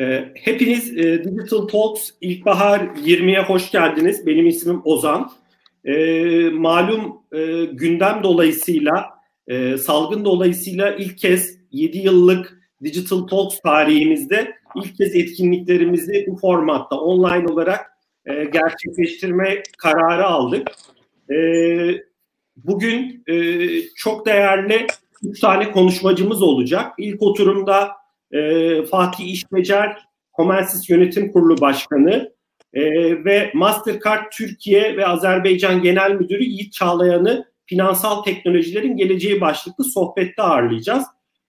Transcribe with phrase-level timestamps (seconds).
[0.00, 4.26] Ee, hepiniz e, Digital Talks İlkbahar 20'ye hoş geldiniz.
[4.26, 5.30] Benim ismim Ozan.
[5.84, 9.10] Ee, malum e, gündem dolayısıyla,
[9.48, 16.96] e, salgın dolayısıyla ilk kez 7 yıllık Digital Talks tarihimizde ilk kez etkinliklerimizi bu formatta
[16.96, 17.80] online olarak
[18.26, 20.68] gerçekleştirme kararı aldık.
[21.30, 21.36] E,
[22.56, 23.24] bugün
[23.96, 24.86] çok değerli
[25.22, 26.92] üç tane konuşmacımız olacak.
[26.98, 27.90] İlk oturumda
[28.32, 29.98] e, Fatih İşbecer,
[30.36, 32.34] Comensis Yönetim Kurulu Başkanı
[32.72, 32.82] e,
[33.24, 41.04] ve Mastercard Türkiye ve Azerbaycan Genel Müdürü Yiğit Çağlayan'ı finansal teknolojilerin geleceği başlıklı sohbette ağırlayacağız.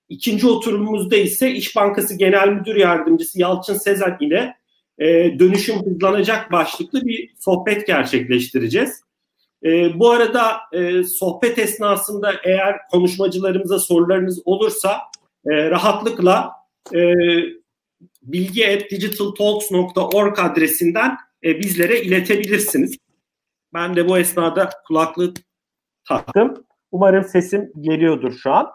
[0.10, 4.55] İkinci oturumumuzda ise İş Bankası Genel Müdür Yardımcısı Yalçın Sezen ile
[5.00, 9.02] e, dönüşüm hızlanacak başlıklı bir sohbet gerçekleştireceğiz.
[9.66, 14.98] E, bu arada e, sohbet esnasında eğer konuşmacılarımıza sorularınız olursa
[15.46, 16.52] e, rahatlıkla
[16.94, 17.14] e,
[18.22, 22.98] bilgi.digitaltalks.org adresinden e, bizlere iletebilirsiniz.
[23.74, 25.34] Ben de bu esnada kulaklığı
[26.08, 26.66] taktım.
[26.92, 28.72] Umarım sesim geliyordur şu an.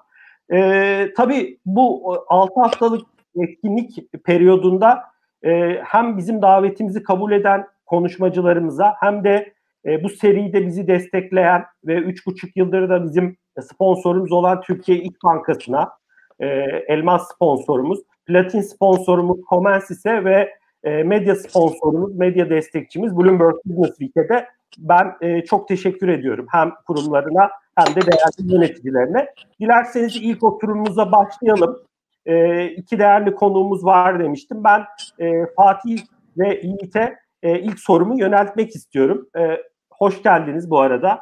[0.53, 5.03] E, tabii bu 6 haftalık etkinlik periyodunda
[5.43, 9.53] e, hem bizim davetimizi kabul eden konuşmacılarımıza hem de
[9.85, 16.00] e, bu seride bizi destekleyen ve 3,5 yıldır da bizim sponsorumuz olan Türkiye İlk Bankası'na,
[16.41, 16.47] e,
[16.89, 24.47] elmas sponsorumuz, platin sponsorumuz Comensis'e ve e, medya sponsorumuz, medya destekçimiz Bloomberg Business Week'e de
[24.79, 26.47] ben e, çok teşekkür ediyorum.
[26.51, 29.35] Hem kurumlarına hem de değerli yöneticilerine.
[29.61, 31.83] Dilerseniz ilk oturumumuza başlayalım.
[32.27, 34.65] E, iki değerli konuğumuz var demiştim.
[34.65, 34.85] Ben
[35.19, 35.99] e, Fatih
[36.39, 39.29] ve Yiğit'e e, ilk sorumu yöneltmek istiyorum.
[39.39, 41.21] E, hoş geldiniz bu arada.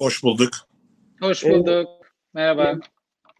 [0.00, 0.50] Hoş bulduk.
[1.20, 1.88] Hoş bulduk.
[1.88, 2.74] E, Merhaba.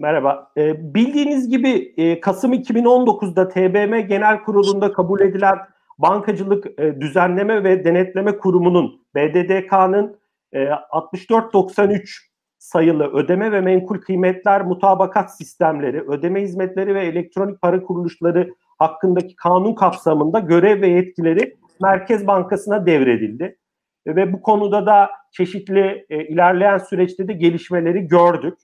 [0.01, 0.53] E, merhaba.
[0.57, 5.59] E, bildiğiniz gibi e, Kasım 2019'da TBM Genel Kurulu'nda kabul edilen
[5.99, 10.19] Bankacılık e, Düzenleme ve Denetleme Kurumu'nun BDDK'nın
[10.53, 18.55] e, 6493 sayılı ödeme ve menkul kıymetler mutabakat sistemleri, ödeme hizmetleri ve elektronik para kuruluşları
[18.79, 23.59] hakkındaki kanun kapsamında görev ve yetkileri Merkez Bankası'na devredildi.
[24.07, 28.59] Ve bu konuda da çeşitli e, ilerleyen süreçte de gelişmeleri gördük.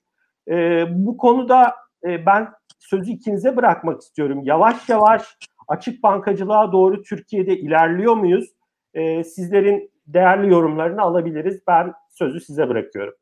[0.51, 2.49] E, bu konuda e, ben
[2.79, 4.41] sözü ikinize bırakmak istiyorum.
[4.45, 5.23] Yavaş yavaş
[5.69, 8.51] açık bankacılığa doğru Türkiye'de ilerliyor muyuz?
[8.95, 11.61] E, sizlerin değerli yorumlarını alabiliriz.
[11.67, 13.15] Ben sözü size bırakıyorum.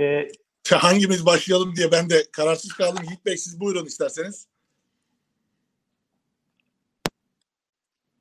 [0.00, 0.28] Ee,
[0.70, 3.04] Hangimiz başlayalım diye ben de kararsız kaldım.
[3.08, 4.46] Yiğit Bey siz buyurun isterseniz.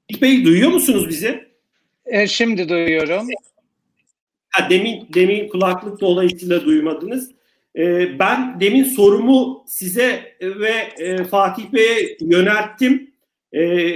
[0.09, 1.55] Yiğit Bey duyuyor musunuz bizi?
[2.05, 3.27] E, şimdi duyuyorum.
[4.55, 7.31] Ha, demin demin kulaklık dolayısıyla duymadınız.
[7.77, 13.13] Ee, ben demin sorumu size ve e, Fatih Bey'e yönelttim.
[13.53, 13.95] Ee,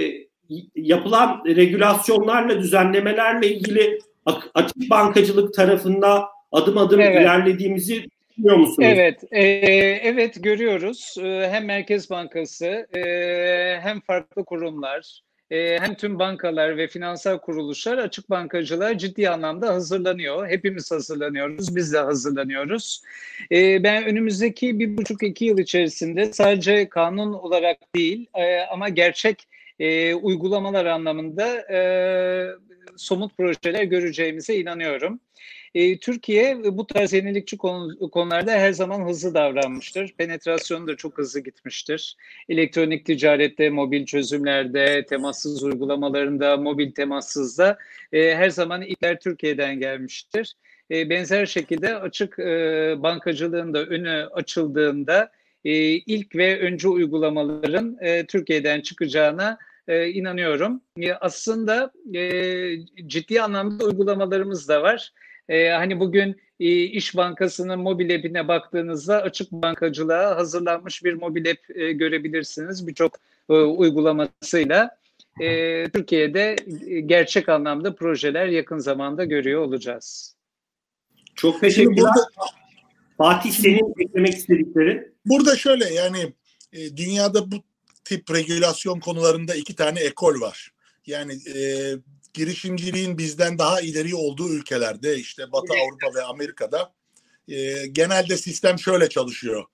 [0.76, 3.98] yapılan regülasyonlarla, düzenlemelerle ilgili
[4.54, 7.22] açık bankacılık tarafında adım adım evet.
[7.22, 8.88] ilerlediğimizi düşünüyor musunuz?
[8.92, 9.42] Evet, e,
[10.02, 11.16] evet görüyoruz.
[11.22, 13.00] E, hem Merkez Bankası e,
[13.80, 20.48] hem farklı kurumlar e, hem tüm bankalar ve finansal kuruluşlar açık bankacılığa ciddi anlamda hazırlanıyor.
[20.48, 23.02] Hepimiz hazırlanıyoruz, biz de hazırlanıyoruz.
[23.52, 29.48] E, ben önümüzdeki bir buçuk iki yıl içerisinde sadece kanun olarak değil e, ama gerçek
[29.78, 31.80] e, uygulamalar anlamında e,
[32.96, 35.20] somut projeler göreceğimize inanıyorum.
[35.74, 40.14] E, Türkiye bu tarz yenilikçi konu, konularda her zaman hızlı davranmıştır.
[40.18, 42.16] Penetrasyonu da çok hızlı gitmiştir.
[42.48, 47.78] Elektronik ticarette, mobil çözümlerde, temassız uygulamalarında, mobil temassızda
[48.12, 50.54] e, her zaman ilkler Türkiye'den gelmiştir.
[50.90, 55.30] E, benzer şekilde açık e, bankacılığın da önü açıldığında
[55.64, 60.82] e, ilk ve önce uygulamaların e, Türkiye'den çıkacağına e, inanıyorum.
[61.00, 62.72] E, aslında e,
[63.06, 65.12] ciddi anlamda uygulamalarımız da var.
[65.50, 71.76] E, hani bugün e, İş Bankası'nın mobil app'ine baktığınızda açık bankacılığa hazırlanmış bir mobil app
[71.76, 73.16] e, görebilirsiniz birçok
[73.48, 74.96] e, uygulamasıyla.
[75.40, 76.56] E, Türkiye'de
[77.06, 80.34] gerçek anlamda projeler yakın zamanda görüyor olacağız.
[81.34, 81.96] Çok teşekkürler.
[81.96, 82.26] Burada,
[83.18, 85.12] Fatih senin eklemek istedikleri.
[85.26, 86.32] Burada şöyle yani
[86.72, 87.56] e, dünyada bu
[88.04, 90.70] tip regülasyon konularında iki tane ekol var.
[91.06, 91.56] Yani e,
[92.34, 96.92] girişimciliğin bizden daha ileri olduğu ülkelerde işte Batı Avrupa ve Amerika'da
[97.48, 99.64] e, genelde sistem şöyle çalışıyor.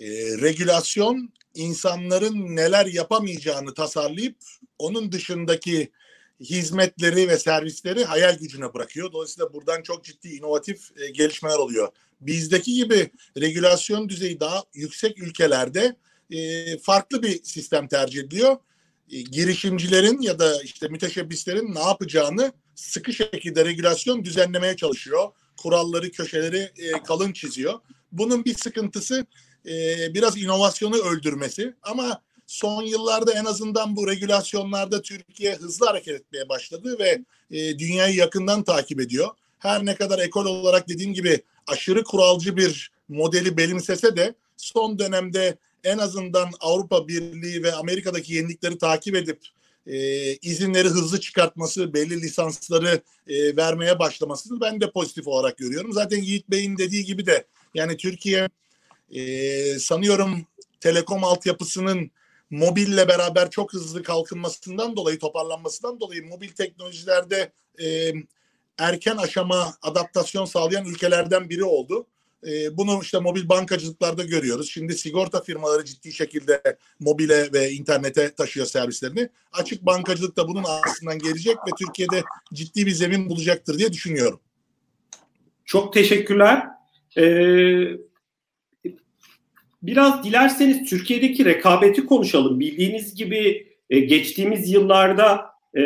[0.00, 0.06] E,
[0.40, 4.36] regülasyon insanların neler yapamayacağını tasarlayıp
[4.78, 5.92] onun dışındaki
[6.40, 9.12] hizmetleri ve servisleri hayal gücüne bırakıyor.
[9.12, 11.88] Dolayısıyla buradan çok ciddi inovatif e, gelişmeler oluyor.
[12.20, 13.10] Bizdeki gibi
[13.40, 15.96] regülasyon düzeyi daha yüksek ülkelerde
[16.30, 18.56] e, farklı bir sistem tercih ediliyor.
[19.12, 25.28] E, girişimcilerin ya da işte müteşebbislerin ne yapacağını sıkı şekilde regülasyon düzenlemeye çalışıyor.
[25.56, 27.80] Kuralları, köşeleri e, kalın çiziyor.
[28.12, 29.26] Bunun bir sıkıntısı
[29.66, 29.74] e,
[30.14, 36.98] biraz inovasyonu öldürmesi ama son yıllarda en azından bu regülasyonlarda Türkiye hızlı hareket etmeye başladı
[36.98, 39.28] ve e, dünyayı yakından takip ediyor.
[39.58, 45.56] Her ne kadar ekol olarak dediğim gibi aşırı kuralcı bir modeli benimsese de son dönemde
[45.84, 49.38] en azından Avrupa Birliği ve Amerika'daki yenilikleri takip edip
[49.86, 49.96] e,
[50.36, 55.92] izinleri hızlı çıkartması, belli lisansları e, vermeye başlamasını ben de pozitif olarak görüyorum.
[55.92, 57.44] Zaten Yiğit Bey'in dediği gibi de
[57.74, 58.48] yani Türkiye
[59.10, 60.46] e, sanıyorum
[60.80, 62.10] telekom altyapısının
[62.50, 67.52] mobille beraber çok hızlı kalkınmasından dolayı, toparlanmasından dolayı mobil teknolojilerde
[67.82, 68.12] e,
[68.78, 72.06] erken aşama adaptasyon sağlayan ülkelerden biri oldu.
[72.46, 74.70] E, bunu işte mobil bankacılıklarda görüyoruz.
[74.70, 76.62] Şimdi sigorta firmaları ciddi şekilde
[77.00, 79.28] mobile ve internete taşıyor servislerini.
[79.52, 82.22] Açık bankacılık da bunun aslından gelecek ve Türkiye'de
[82.54, 84.40] ciddi bir zemin bulacaktır diye düşünüyorum.
[85.64, 86.66] Çok teşekkürler.
[87.18, 87.96] Ee,
[89.82, 92.60] biraz dilerseniz Türkiye'deki rekabeti konuşalım.
[92.60, 95.44] Bildiğiniz gibi e, geçtiğimiz yıllarda
[95.76, 95.82] e,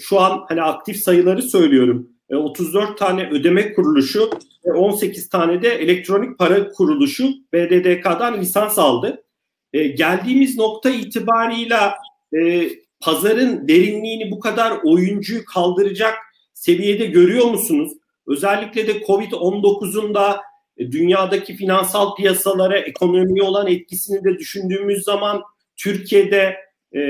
[0.00, 2.08] şu an hani aktif sayıları söylüyorum.
[2.30, 4.30] 34 e, tane ödeme kuruluşu
[4.66, 9.24] ve 18 tane de elektronik para kuruluşu BDDK'dan lisans aldı.
[9.72, 11.94] E, geldiğimiz nokta itibarıyla
[12.36, 12.68] e,
[13.00, 16.14] pazarın derinliğini bu kadar oyuncuyu kaldıracak
[16.54, 17.92] seviyede görüyor musunuz?
[18.26, 20.40] Özellikle de Covid-19'un da
[20.78, 25.42] dünyadaki finansal piyasalara, ekonomiye olan etkisini de düşündüğümüz zaman
[25.76, 26.56] Türkiye'de
[26.94, 27.00] e,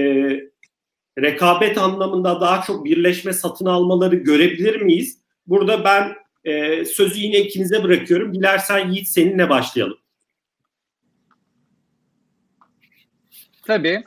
[1.18, 5.18] rekabet anlamında daha çok birleşme satın almaları görebilir miyiz?
[5.46, 8.35] Burada ben e, sözü yine ikinize bırakıyorum.
[8.35, 9.99] Dilersen Yiğit seninle başlayalım.
[13.67, 14.05] Tabii.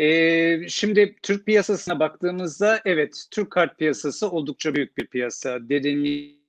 [0.00, 5.68] Ee, şimdi Türk piyasasına baktığımızda evet Türk kart piyasası oldukça büyük bir piyasa.
[5.68, 6.40] Derinliği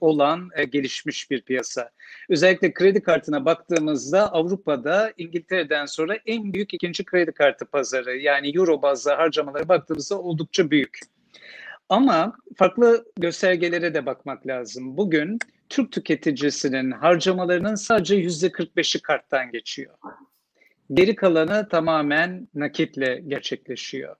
[0.00, 1.90] olan e, gelişmiş bir piyasa.
[2.28, 8.82] Özellikle kredi kartına baktığımızda Avrupa'da İngiltere'den sonra en büyük ikinci kredi kartı pazarı yani euro
[8.82, 10.98] bazlı harcamalara baktığımızda oldukça büyük.
[11.92, 14.96] Ama farklı göstergelere de bakmak lazım.
[14.96, 19.94] Bugün Türk tüketicisinin harcamalarının sadece yüzde 45'i karttan geçiyor.
[20.92, 24.16] Geri kalanı tamamen nakitle gerçekleşiyor.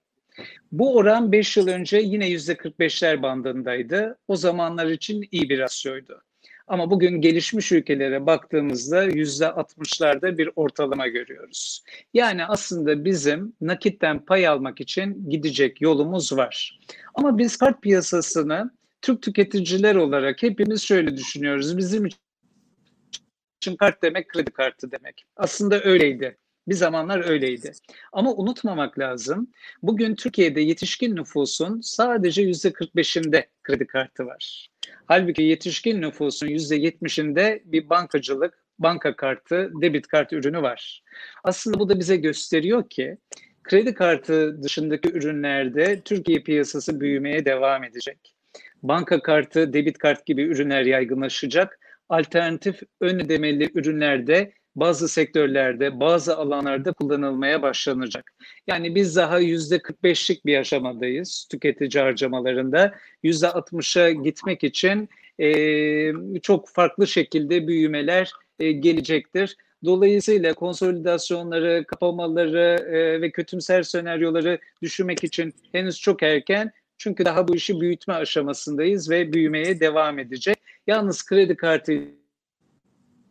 [0.72, 4.18] Bu oran 5 yıl önce yine %45'ler bandındaydı.
[4.28, 6.22] O zamanlar için iyi bir rasyoydu.
[6.66, 11.82] Ama bugün gelişmiş ülkelere baktığımızda %60'larda bir ortalama görüyoruz.
[12.14, 16.78] Yani aslında bizim nakitten pay almak için gidecek yolumuz var.
[17.14, 18.70] Ama biz kart piyasasını
[19.02, 21.78] Türk tüketiciler olarak hepimiz şöyle düşünüyoruz.
[21.78, 25.24] Bizim için kart demek kredi kartı demek.
[25.36, 26.36] Aslında öyleydi.
[26.68, 27.72] Bir zamanlar öyleydi.
[28.12, 29.50] Ama unutmamak lazım.
[29.82, 34.71] Bugün Türkiye'de yetişkin nüfusun sadece yüzde 45'inde kredi kartı var.
[35.06, 41.02] Halbuki yetişkin nüfusun yüzde 70'inde bir bankacılık, banka kartı, debit kart ürünü var.
[41.44, 43.16] Aslında bu da bize gösteriyor ki
[43.62, 48.34] kredi kartı dışındaki ürünlerde Türkiye piyasası büyümeye devam edecek.
[48.82, 51.78] Banka kartı, debit kart gibi ürünler yaygınlaşacak.
[52.08, 58.32] Alternatif ön ödemeli ürünlerde bazı sektörlerde, bazı alanlarda kullanılmaya başlanacak.
[58.66, 62.94] Yani biz daha yüzde 45'lik bir aşamadayız tüketici harcamalarında.
[63.22, 69.56] Yüzde 60'a gitmek için e, çok farklı şekilde büyümeler e, gelecektir.
[69.84, 76.72] Dolayısıyla konsolidasyonları, kapamaları e, ve kötümser senaryoları düşünmek için henüz çok erken.
[76.98, 80.56] Çünkü daha bu işi büyütme aşamasındayız ve büyümeye devam edecek.
[80.86, 81.92] Yalnız kredi kartı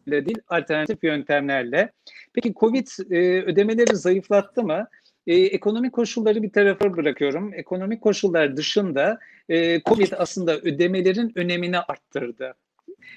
[0.07, 1.91] ile değil alternatif yöntemlerle.
[2.33, 4.87] Peki Covid e, ödemeleri zayıflattı mı?
[5.27, 7.53] E, ekonomik koşulları bir tarafa bırakıyorum.
[7.53, 12.53] Ekonomik koşullar dışında e, Covid aslında ödemelerin önemini arttırdı.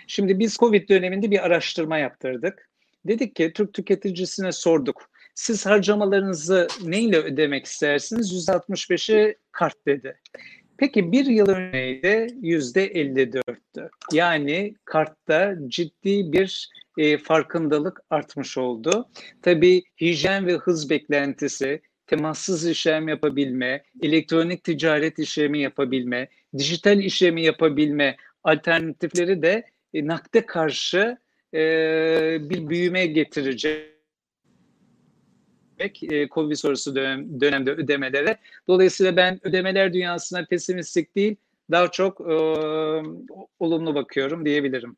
[0.06, 2.68] Şimdi biz Covid döneminde bir araştırma yaptırdık.
[3.04, 5.10] Dedik ki Türk tüketicisine sorduk.
[5.34, 8.48] Siz harcamalarınızı neyle ödemek istersiniz?
[8.48, 10.20] %65'i kart dedi.
[10.84, 13.88] Peki bir yıl önceydi yüzde 54'tü.
[14.12, 19.08] Yani kartta ciddi bir e, farkındalık artmış oldu.
[19.42, 28.16] Tabii hijyen ve hız beklentisi, temassız işlem yapabilme, elektronik ticaret işlemi yapabilme, dijital işlemi yapabilme
[28.42, 29.64] alternatifleri de
[29.94, 31.16] e, nakde karşı
[31.54, 31.60] e,
[32.40, 33.93] bir büyüme getirecek
[35.78, 38.38] e, Covid sonrası dönem, dönemde ödemelere.
[38.68, 41.36] Dolayısıyla ben ödemeler dünyasına pesimistik değil,
[41.70, 42.34] daha çok e,
[43.58, 44.96] olumlu bakıyorum diyebilirim.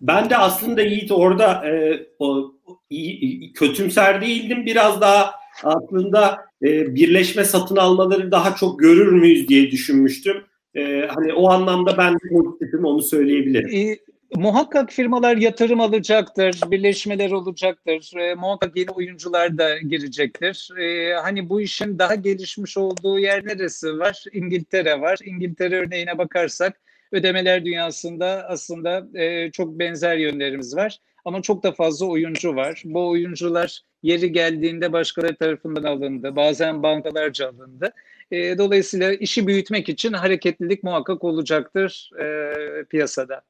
[0.00, 2.52] Ben de aslında Yiğit orada e, o,
[2.90, 4.66] iyi, kötümser değildim.
[4.66, 5.30] Biraz daha
[5.62, 10.36] aslında e, birleşme satın almaları daha çok görür müyüz diye düşünmüştüm.
[10.74, 13.98] E, hani o anlamda ben de pozitifim onu söyleyebilirim.
[14.36, 20.78] Muhakkak firmalar yatırım alacaktır, birleşmeler olacaktır, e, muhakkak yeni oyuncular da girecektir.
[20.78, 24.24] E, hani bu işin daha gelişmiş olduğu yer neresi var?
[24.32, 25.18] İngiltere var.
[25.24, 26.80] İngiltere örneğine bakarsak
[27.12, 30.98] ödemeler dünyasında aslında e, çok benzer yönlerimiz var.
[31.24, 32.82] Ama çok da fazla oyuncu var.
[32.84, 36.36] Bu oyuncular yeri geldiğinde başkaları tarafından alındı.
[36.36, 37.92] Bazen bankalarca alındı.
[38.30, 43.42] E, dolayısıyla işi büyütmek için hareketlilik muhakkak olacaktır e, piyasada.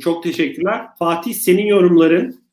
[0.00, 0.86] Çok teşekkürler.
[0.98, 2.44] Fatih senin yorumların?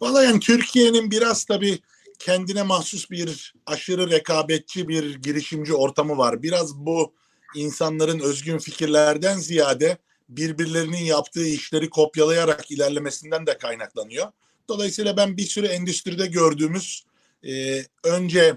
[0.00, 1.78] Valla yani Türkiye'nin biraz tabii
[2.18, 6.42] kendine mahsus bir aşırı rekabetçi bir girişimci ortamı var.
[6.42, 7.12] Biraz bu
[7.54, 14.26] insanların özgün fikirlerden ziyade birbirlerinin yaptığı işleri kopyalayarak ilerlemesinden de kaynaklanıyor.
[14.68, 17.04] Dolayısıyla ben bir sürü endüstride gördüğümüz
[17.46, 18.56] e, önce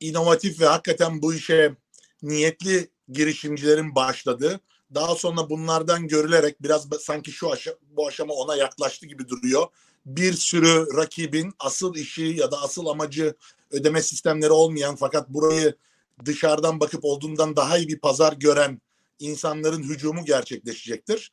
[0.00, 1.74] inovatif ve hakikaten bu işe
[2.22, 4.60] niyetli girişimcilerin başladığı,
[4.94, 9.66] daha sonra bunlardan görülerek biraz sanki şu aşa, bu aşama ona yaklaştı gibi duruyor.
[10.06, 13.34] Bir sürü rakibin asıl işi ya da asıl amacı
[13.70, 15.74] ödeme sistemleri olmayan fakat burayı
[16.24, 18.80] dışarıdan bakıp olduğundan daha iyi bir pazar gören
[19.18, 21.30] insanların hücumu gerçekleşecektir.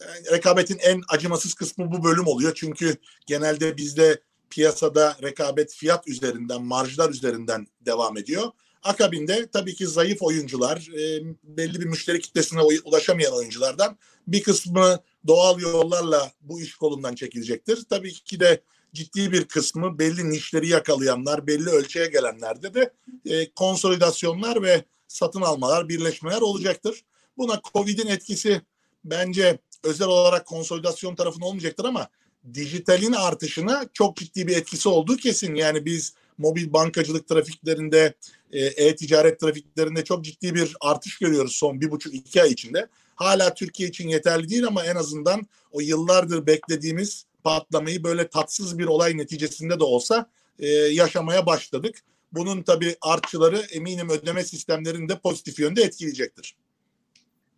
[0.00, 2.52] Yani rekabetin en acımasız kısmı bu bölüm oluyor.
[2.54, 8.44] Çünkü genelde bizde piyasada rekabet fiyat üzerinden, marjlar üzerinden devam ediyor.
[8.82, 15.60] Akabinde tabii ki zayıf oyuncular, e, belli bir müşteri kitlesine ulaşamayan oyunculardan bir kısmı doğal
[15.60, 17.84] yollarla bu iş kolundan çekilecektir.
[17.90, 18.60] Tabii ki de
[18.94, 22.92] ciddi bir kısmı belli nişleri yakalayanlar, belli ölçüye gelenlerde de
[23.26, 27.04] e, konsolidasyonlar ve satın almalar, birleşmeler olacaktır.
[27.38, 28.62] Buna Covid'in etkisi
[29.04, 32.08] bence özel olarak konsolidasyon tarafında olmayacaktır ama
[32.54, 35.54] dijitalin artışına çok ciddi bir etkisi olduğu kesin.
[35.54, 38.14] Yani biz mobil bankacılık trafiklerinde,
[38.52, 42.86] e-ticaret trafiklerinde çok ciddi bir artış görüyoruz son bir buçuk iki ay içinde.
[43.14, 48.84] Hala Türkiye için yeterli değil ama en azından o yıllardır beklediğimiz patlamayı böyle tatsız bir
[48.84, 52.02] olay neticesinde de olsa e, yaşamaya başladık.
[52.32, 56.54] Bunun tabii artçıları eminim ödeme sistemlerini de pozitif yönde etkileyecektir.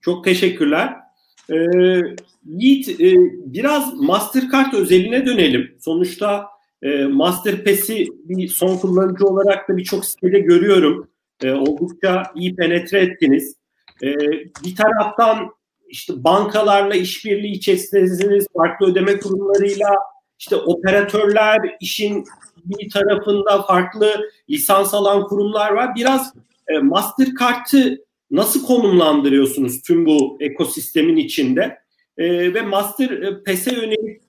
[0.01, 0.97] Çok teşekkürler.
[1.51, 1.57] Ee,
[2.47, 5.77] Yiğit e, biraz Mastercard özeline dönelim.
[5.81, 6.47] Sonuçta
[6.83, 11.09] e, Masterpass'i bir son kullanıcı olarak da birçok sitede görüyorum.
[11.43, 13.57] E, oldukça iyi penetre ettiniz.
[14.03, 14.19] E,
[14.65, 15.51] bir taraftan
[15.89, 19.91] işte bankalarla işbirliği içerisindesiniz, farklı ödeme kurumlarıyla,
[20.39, 22.25] işte operatörler işin
[22.65, 25.95] bir tarafında farklı lisans alan kurumlar var.
[25.97, 26.35] Biraz
[26.69, 31.79] e, Mastercard'ı nasıl konumlandırıyorsunuz tüm bu ekosistemin içinde?
[32.19, 34.21] E, ve Master e, PES'e yönelik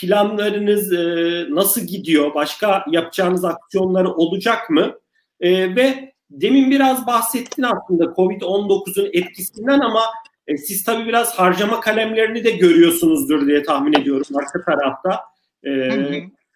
[0.00, 2.34] planlarınız e, nasıl gidiyor?
[2.34, 4.98] Başka yapacağınız aksiyonlar olacak mı?
[5.40, 10.00] E, ve demin biraz bahsettin aslında Covid-19'un etkisinden ama
[10.46, 15.20] e, siz tabii biraz harcama kalemlerini de görüyorsunuzdur diye tahmin ediyorum arka tarafta.
[15.66, 15.70] E,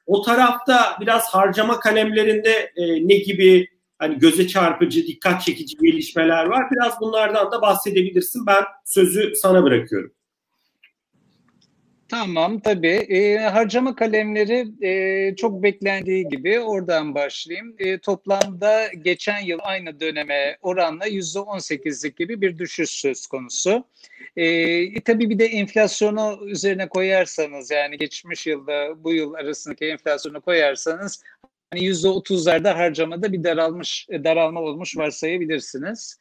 [0.07, 3.69] O tarafta biraz harcama kalemlerinde e, ne gibi
[3.99, 6.65] hani göze çarpıcı, dikkat çekici gelişmeler var.
[6.71, 8.47] Biraz bunlardan da bahsedebilirsin.
[8.47, 10.13] Ben sözü sana bırakıyorum.
[12.13, 12.89] Tamam tabii.
[12.89, 17.75] E, harcama kalemleri e, çok beklendiği gibi oradan başlayayım.
[17.79, 23.85] E, toplamda geçen yıl aynı döneme oranla yüzde on sekizlik gibi bir düşüş söz konusu.
[24.37, 31.23] E, tabii bir de enflasyonu üzerine koyarsanız yani geçmiş yılda bu yıl arasındaki enflasyonu koyarsanız
[31.71, 36.19] hani yüzde otuzlarda harcamada bir daralmış daralma olmuş varsayabilirsiniz.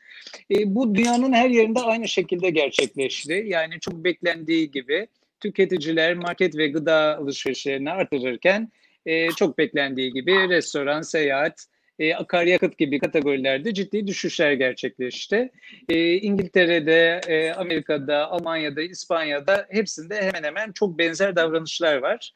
[0.52, 3.44] E, bu dünyanın her yerinde aynı şekilde gerçekleşti.
[3.48, 5.08] Yani çok beklendiği gibi
[5.42, 8.72] tüketiciler market ve gıda alışverişlerini artırırken
[9.06, 11.66] e, çok beklendiği gibi restoran, seyahat,
[12.00, 15.52] e, akaryakıt gibi kategorilerde ciddi düşüşler gerçekleşti.
[15.90, 22.34] E, İngiltere'de, e, Amerika'da, Almanya'da, İspanya'da hepsinde hemen hemen çok benzer davranışlar var.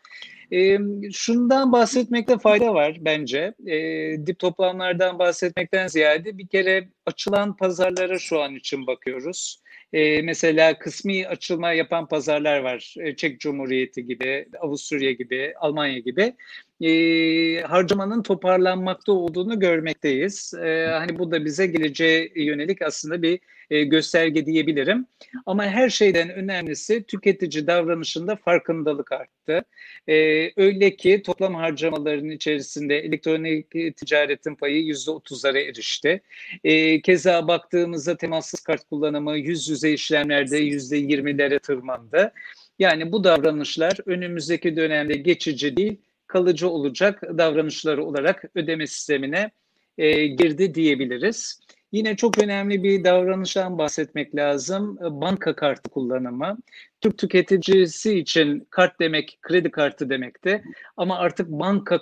[0.52, 0.78] E,
[1.12, 3.54] şundan bahsetmekte fayda var bence.
[3.68, 3.78] E,
[4.26, 9.62] dip toplamlardan bahsetmekten ziyade bir kere açılan pazarlara şu an için bakıyoruz.
[9.94, 12.96] E, mesela kısmi açılma yapan pazarlar var.
[13.00, 16.34] E, Çek Cumhuriyeti gibi, Avusturya gibi, Almanya gibi.
[16.82, 20.54] e, harcamanın toparlanmakta olduğunu görmekteyiz.
[20.54, 25.06] E, hani bu da bize geleceğe yönelik aslında bir e, gösterge diyebilirim.
[25.46, 29.64] Ama her şeyden önemlisi tüketici davranışında farkındalık arttı.
[30.08, 30.16] E,
[30.58, 36.22] öyle ki toplam harcamaların içerisinde elektronik ticaretin payı yüzde otuzlara erişti.
[36.64, 42.32] E, keza baktığımızda temassız kart kullanımı yüz yüze işlemlerde yüzde yirmilere tırmandı.
[42.80, 49.52] Yani bu davranışlar önümüzdeki dönemde geçici değil, kalıcı olacak davranışları olarak ödeme sistemine
[49.98, 51.60] e, girdi diyebiliriz.
[51.96, 54.98] Yine çok önemli bir davranıştan bahsetmek lazım.
[55.02, 56.58] Banka kartı kullanımı.
[57.02, 60.64] Türk tüketicisi için kart demek kredi kartı demekti.
[60.98, 62.02] Ama artık banka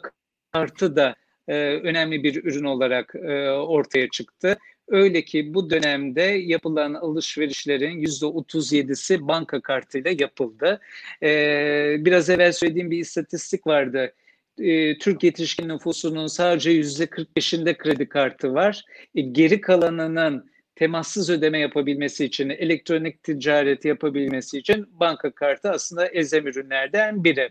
[0.51, 1.15] kartı da
[1.47, 4.57] e, önemli bir ürün olarak e, ortaya çıktı.
[4.87, 10.79] Öyle ki bu dönemde yapılan alışverişlerin yüzde 37'si banka kartıyla yapıldı.
[11.23, 14.13] Ee, biraz evvel söylediğim bir istatistik vardı.
[14.59, 18.83] Ee, Türk yetişkin nüfusunun sadece yüzde 45'inde kredi kartı var.
[19.15, 26.47] Ee, geri kalanının temassız ödeme yapabilmesi için, elektronik ticaret yapabilmesi için banka kartı aslında ezem
[26.47, 27.49] ürünlerden biri.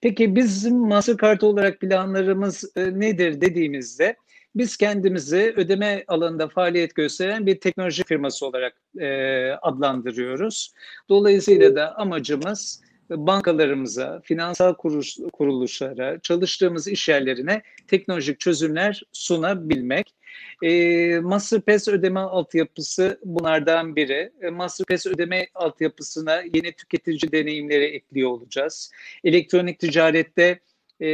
[0.00, 4.16] Peki bizim Mastercard olarak planlarımız e, nedir dediğimizde
[4.54, 10.72] biz kendimizi ödeme alanında faaliyet gösteren bir teknoloji firması olarak e, adlandırıyoruz.
[11.08, 14.74] Dolayısıyla da amacımız bankalarımıza, finansal
[15.32, 20.14] kuruluşlara, çalıştığımız iş yerlerine teknolojik çözümler sunabilmek.
[20.62, 24.32] E, MasterPass ödeme altyapısı bunlardan biri.
[24.42, 28.90] E, MasterPass ödeme altyapısına yeni tüketici deneyimleri ekliyor olacağız.
[29.24, 30.60] Elektronik ticarette
[31.00, 31.08] e,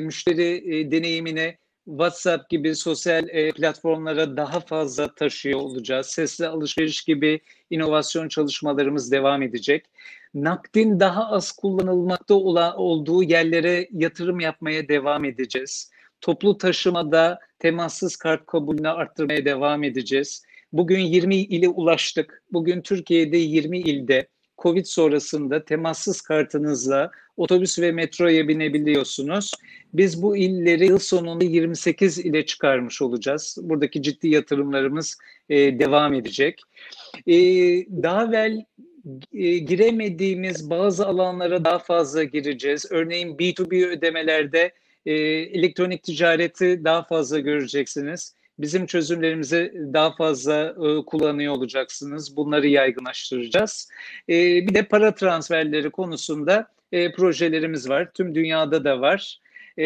[0.00, 6.06] müşteri e, deneyimine WhatsApp gibi sosyal e, platformlara daha fazla taşıyor olacağız.
[6.06, 9.86] Sesli alışveriş gibi inovasyon çalışmalarımız devam edecek.
[10.34, 15.90] Nakdin daha az kullanılmakta olan, olduğu yerlere yatırım yapmaya devam edeceğiz.
[16.20, 20.42] Toplu taşımada temassız kart kabulünü arttırmaya devam edeceğiz.
[20.72, 22.42] Bugün 20 ile ulaştık.
[22.52, 29.50] Bugün Türkiye'de 20 ilde Covid sonrasında temassız kartınızla otobüs ve metroya binebiliyorsunuz.
[29.94, 33.58] Biz bu illeri yıl sonunda 28 ile çıkarmış olacağız.
[33.62, 36.60] Buradaki ciddi yatırımlarımız e, devam edecek.
[37.26, 37.36] E,
[38.02, 38.64] daha evvel
[39.66, 42.86] giremediğimiz bazı alanlara daha fazla gireceğiz.
[42.90, 44.72] Örneğin B2B ödemelerde
[45.06, 48.34] e, elektronik ticareti daha fazla göreceksiniz.
[48.58, 52.36] Bizim çözümlerimizi daha fazla e, kullanıyor olacaksınız.
[52.36, 53.88] Bunları yaygınlaştıracağız.
[54.28, 54.34] E,
[54.66, 58.10] bir de para transferleri konusunda e, projelerimiz var.
[58.14, 59.38] Tüm dünyada da var.
[59.78, 59.84] E,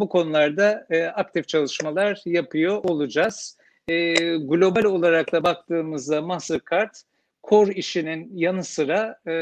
[0.00, 3.58] bu konularda e, aktif çalışmalar yapıyor olacağız.
[3.88, 6.94] E, global olarak da baktığımızda Mastercard
[7.48, 9.32] core işinin yanı sıra e,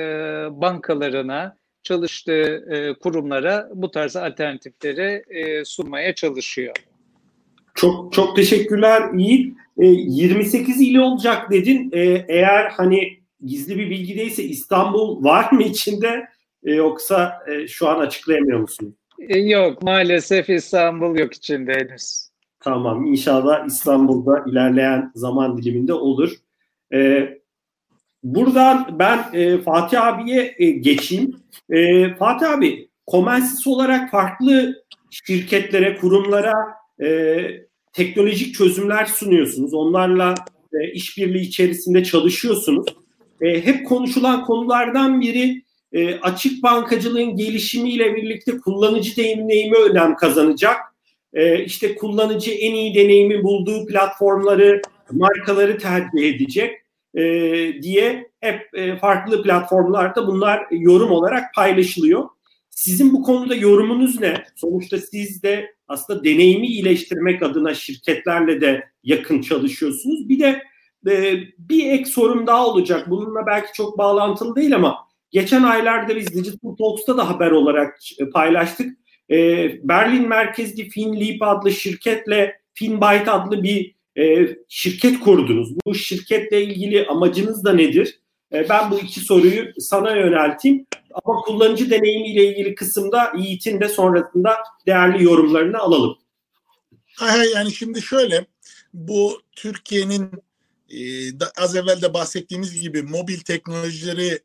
[0.61, 6.75] bankalarına, çalıştığı e, kurumlara bu tarz alternatifleri e, sunmaya çalışıyor.
[7.75, 9.57] Çok çok teşekkürler Yiğit.
[9.79, 11.91] E, 28 ili olacak dedin.
[11.93, 16.29] E, eğer hani gizli bir bilgi değilse İstanbul var mı içinde
[16.65, 18.97] e, yoksa e, şu an açıklayamıyor musun?
[19.29, 22.29] E, yok maalesef İstanbul yok içinde henüz.
[22.61, 26.33] Tamam inşallah İstanbul'da ilerleyen zaman diliminde olur.
[26.95, 27.29] E,
[28.23, 31.37] buradan ben e, Fatih abiye e, geçeyim.
[31.71, 36.55] E, Fatih abi Comensis olarak farklı şirketlere, kurumlara
[37.03, 37.37] e,
[37.93, 39.75] teknolojik çözümler sunuyorsunuz.
[39.75, 40.35] Onlarla
[40.73, 42.87] e, işbirliği içerisinde çalışıyorsunuz.
[43.41, 50.77] E, hep konuşulan konulardan biri e, açık bankacılığın gelişimiyle birlikte kullanıcı deneyimi önem kazanacak.
[51.35, 56.86] E, işte kullanıcı en iyi deneyimi bulduğu platformları, markaları tercih edecek
[57.17, 57.23] e,
[57.83, 62.29] diye hep e, farklı platformlarda bunlar yorum olarak paylaşılıyor.
[62.71, 64.45] Sizin bu konuda yorumunuz ne?
[64.57, 70.29] Sonuçta siz de aslında deneyimi iyileştirmek adına şirketlerle de yakın çalışıyorsunuz.
[70.29, 70.63] Bir de
[71.11, 73.11] e, bir ek sorum daha olacak.
[73.11, 74.97] Bununla belki çok bağlantılı değil ama
[75.31, 78.99] geçen aylarda biz Digital Talks'ta da haber olarak e, paylaştık.
[79.31, 79.37] E,
[79.89, 85.69] Berlin merkezli FinLeap adlı şirketle FinByte adlı bir e, şirket kurdunuz.
[85.87, 88.21] Bu şirketle ilgili amacınız da nedir?
[88.53, 90.87] E, ben bu iki soruyu sana yönelteyim.
[91.25, 96.19] Ama kullanıcı deneyimiyle ilgili kısımda Yiğit'in de sonrasında değerli yorumlarını alalım.
[97.55, 98.47] Yani şimdi şöyle
[98.95, 100.31] bu Türkiye'nin
[100.91, 100.99] e,
[101.59, 104.39] az evvel de bahsettiğimiz gibi mobil teknolojileri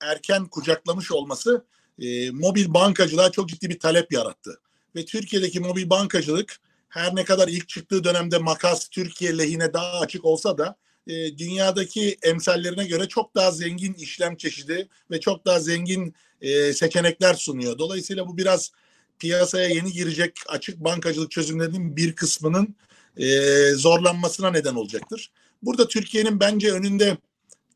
[0.00, 1.64] erken kucaklamış olması
[1.98, 4.60] e, mobil bankacılığa çok ciddi bir talep yarattı.
[4.96, 6.60] Ve Türkiye'deki mobil bankacılık
[6.94, 10.76] her ne kadar ilk çıktığı dönemde makas Türkiye lehine daha açık olsa da
[11.06, 17.34] e, dünyadaki emsallerine göre çok daha zengin işlem çeşidi ve çok daha zengin e, seçenekler
[17.34, 17.78] sunuyor.
[17.78, 18.72] Dolayısıyla bu biraz
[19.18, 22.76] piyasaya yeni girecek açık bankacılık çözümlerinin bir kısmının
[23.16, 23.26] e,
[23.70, 25.30] zorlanmasına neden olacaktır.
[25.62, 27.16] Burada Türkiye'nin bence önünde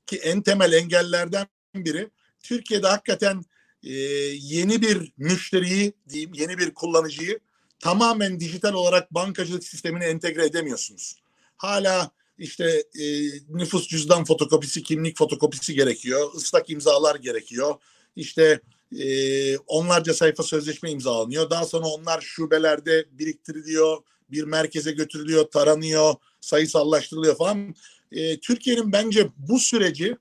[0.07, 2.11] ki en temel engellerden biri
[2.43, 3.45] Türkiye'de hakikaten
[3.83, 3.93] e,
[4.35, 7.41] yeni bir müşteriyi diyeyim yeni bir kullanıcıyı
[7.81, 11.17] tamamen dijital olarak bankacılık sistemine entegre edemiyorsunuz.
[11.57, 13.05] Hala işte e,
[13.49, 17.75] nüfus cüzdan fotokopisi, kimlik fotokopisi gerekiyor, ıslak imzalar gerekiyor.
[18.17, 18.61] İşte
[18.99, 21.51] e, onlarca sayfa sözleşme imzalanıyor.
[21.51, 23.99] Daha sonra onlar şubelerde biriktiriliyor,
[24.31, 27.75] bir merkeze götürülüyor, taranıyor, sayısallaştırılıyor falan.
[28.13, 30.17] E, Türkiye'nin bence bu süreci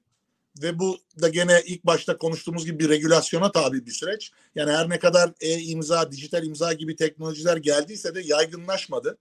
[0.61, 4.31] ve bu da gene ilk başta konuştuğumuz gibi bir regülasyona tabi bir süreç.
[4.55, 9.17] Yani her ne kadar e-imza, dijital imza gibi teknolojiler geldiyse de yaygınlaşmadı.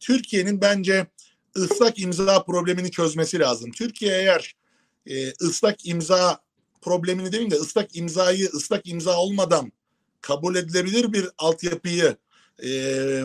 [0.00, 1.06] Türkiye'nin bence
[1.56, 3.70] ıslak imza problemini çözmesi lazım.
[3.70, 4.56] Türkiye eğer
[5.06, 6.40] e, ıslak imza
[6.82, 9.72] problemini demeyeyim de ıslak imzayı ıslak imza olmadan
[10.20, 12.16] kabul edilebilir bir altyapıyı
[12.62, 12.70] e,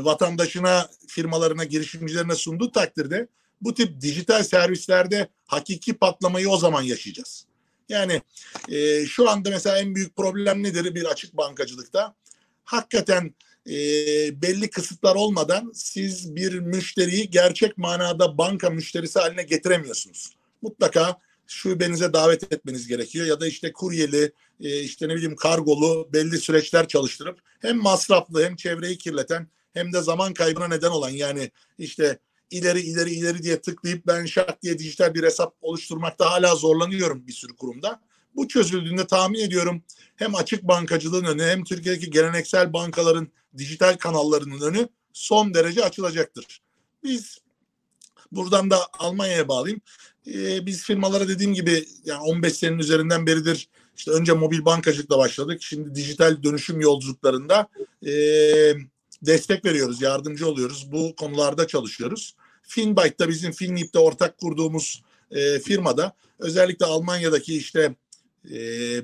[0.04, 3.28] vatandaşına, firmalarına, girişimcilerine sunduğu takdirde
[3.62, 7.46] bu tip dijital servislerde hakiki patlamayı o zaman yaşayacağız.
[7.90, 8.22] Yani
[8.70, 12.16] e, şu anda mesela en büyük problem nedir bir açık bankacılıkta?
[12.64, 13.36] Hakikaten
[13.70, 13.76] e,
[14.42, 20.36] belli kısıtlar olmadan siz bir müşteriyi gerçek manada banka müşterisi haline getiremiyorsunuz.
[20.62, 21.18] Mutlaka
[21.48, 26.88] şubenize davet etmeniz gerekiyor ya da işte kuryeli e, işte ne bileyim kargolu belli süreçler
[26.88, 32.20] çalıştırıp hem masraflı hem çevreyi kirleten hem de zaman kaybına neden olan yani işte
[32.52, 37.34] ileri ileri ileri diye tıklayıp ben şart diye dijital bir hesap oluşturmakta hala zorlanıyorum bir
[37.34, 38.02] sürü kurumda.
[38.36, 39.84] Bu çözüldüğünde tahmin ediyorum
[40.16, 43.28] hem açık bankacılığın önü hem Türkiye'deki geleneksel bankaların
[43.58, 46.62] dijital kanallarının önü son derece açılacaktır.
[47.04, 47.38] Biz
[48.32, 49.82] buradan da Almanya'ya bağlayayım.
[50.28, 55.64] Ee, biz firmalara dediğim gibi yani 15 senenin üzerinden beridir işte önce mobil bankacılıkla başladık.
[55.64, 57.68] Şimdi dijital dönüşüm yolculuklarında
[58.06, 58.12] e,
[59.22, 60.92] destek veriyoruz, yardımcı oluyoruz.
[60.92, 62.36] Bu konularda çalışıyoruz.
[62.64, 67.96] Finbyte'da bizim Finlip'te ortak kurduğumuz e, firmada özellikle Almanya'daki işte
[68.52, 68.58] e,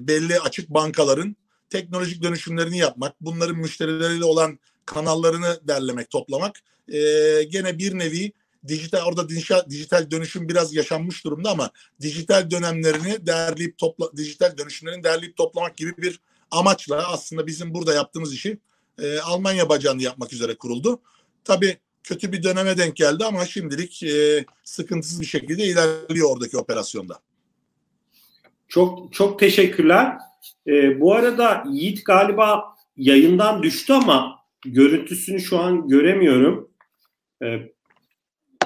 [0.07, 1.35] belli açık bankaların
[1.69, 6.59] teknolojik dönüşümlerini yapmak, bunların müşterileriyle olan kanallarını derlemek, toplamak.
[6.87, 6.99] E,
[7.43, 8.31] gene bir nevi
[8.67, 9.29] dijital orada
[9.69, 11.71] dijital dönüşüm biraz yaşanmış durumda ama
[12.01, 16.19] dijital dönemlerini derleyip topla dijital dönüşümlerini derleyip toplamak gibi bir
[16.51, 18.57] amaçla aslında bizim burada yaptığımız işi
[18.99, 21.01] e, Almanya bacağını yapmak üzere kuruldu.
[21.43, 27.19] Tabii kötü bir döneme denk geldi ama şimdilik e, sıkıntısız bir şekilde ilerliyor oradaki operasyonda.
[28.67, 30.17] Çok çok teşekkürler.
[30.67, 36.71] E, bu arada Yiğit galiba yayından düştü ama görüntüsünü şu an göremiyorum.
[37.43, 37.59] E,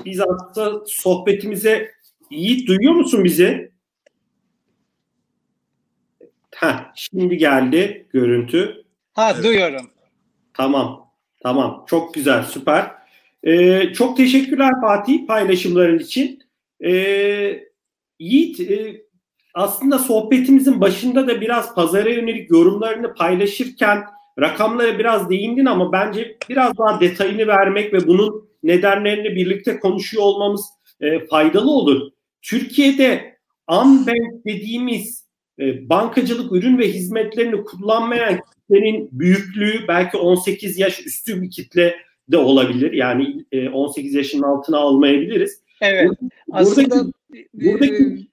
[0.06, 1.92] biz aslında sohbetimize
[2.32, 3.72] Yiğit duyuyor musun bizi?
[6.56, 8.84] Ha, şimdi geldi görüntü.
[9.14, 9.44] Ha evet.
[9.44, 9.95] duyuyorum.
[10.58, 11.12] Tamam.
[11.44, 11.86] Tamam.
[11.88, 12.44] Çok güzel.
[12.44, 12.92] Süper.
[13.44, 16.44] Ee, çok teşekkürler Fatih paylaşımların için.
[16.86, 17.64] Ee,
[18.20, 19.02] Yiğit e,
[19.54, 24.04] aslında sohbetimizin başında da biraz pazara yönelik yorumlarını paylaşırken
[24.40, 30.66] rakamlara biraz değindin ama bence biraz daha detayını vermek ve bunun nedenlerini birlikte konuşuyor olmamız
[31.02, 32.12] e, faydalı olur.
[32.42, 33.36] Türkiye'de
[33.72, 35.25] Unbank dediğimiz
[35.60, 41.96] e, bankacılık ürün ve hizmetlerini kullanmayan kitlenin büyüklüğü belki 18 yaş üstü bir kitle
[42.32, 42.92] de olabilir.
[42.92, 45.62] Yani e, 18 yaşın altına almayabiliriz.
[45.82, 46.10] Evet.
[46.10, 47.12] Buradaki, aslında
[47.54, 48.26] buradaki e,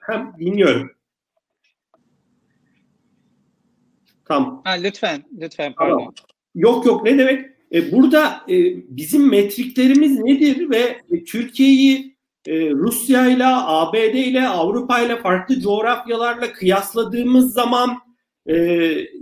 [0.00, 0.90] hem dinliyorum.
[4.24, 4.62] Tamam.
[4.64, 5.98] Ha, lütfen, lütfen pardon.
[5.98, 6.14] Tamam.
[6.54, 7.46] Yok yok ne demek?
[7.72, 8.54] E, burada e,
[8.96, 12.13] bizim metriklerimiz nedir ve e, Türkiye'yi
[12.46, 17.98] e, Rusya ile, ABD ile, Avrupa ile farklı coğrafyalarla kıyasladığımız zaman
[18.46, 18.56] e,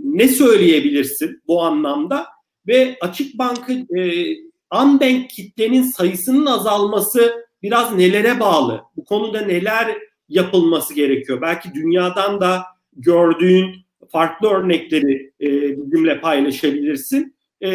[0.03, 2.27] ne söyleyebilirsin bu anlamda?
[2.67, 4.35] Ve açık bankı e,
[4.81, 8.81] unbank kitlenin sayısının azalması biraz nelere bağlı?
[8.95, 9.97] Bu konuda neler
[10.29, 11.41] yapılması gerekiyor?
[11.41, 12.63] Belki dünyadan da
[12.95, 13.75] gördüğün
[14.11, 17.35] farklı örnekleri e, bizimle paylaşabilirsin.
[17.61, 17.71] E,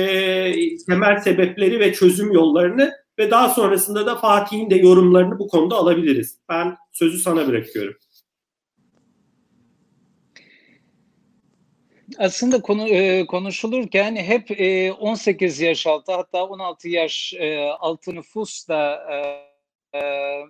[0.89, 6.39] temel sebepleri ve çözüm yollarını ve daha sonrasında da Fatih'in de yorumlarını bu konuda alabiliriz.
[6.49, 7.95] Ben sözü sana bırakıyorum.
[12.19, 18.69] aslında konu e, konuşulurken hep e, 18 yaş altı hatta 16 yaş e, altı nüfus
[18.69, 20.43] da e, e,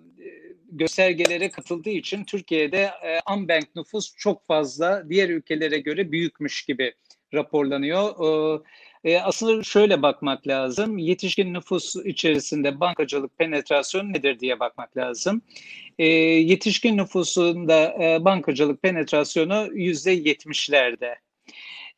[0.73, 6.95] göstergelere katıldığı için Türkiye'de e, unbank nüfus çok fazla diğer ülkelere göre büyükmüş gibi
[7.35, 8.09] raporlanıyor.
[8.09, 8.63] E,
[9.05, 10.99] e, aslında şöyle bakmak lazım.
[10.99, 15.43] Yetişkin nüfus içerisinde bankacılık penetrasyon nedir diye bakmak lazım.
[15.99, 21.19] E, yetişkin nüfusunda e, bankacılık penetrasyonu yüzde yetmişlerde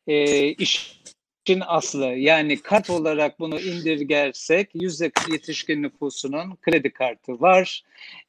[0.07, 1.01] e, iş
[1.45, 2.05] işin aslı.
[2.05, 7.83] Yani kart olarak bunu indirgersek yüzde yetişkin nüfusunun kredi kartı var.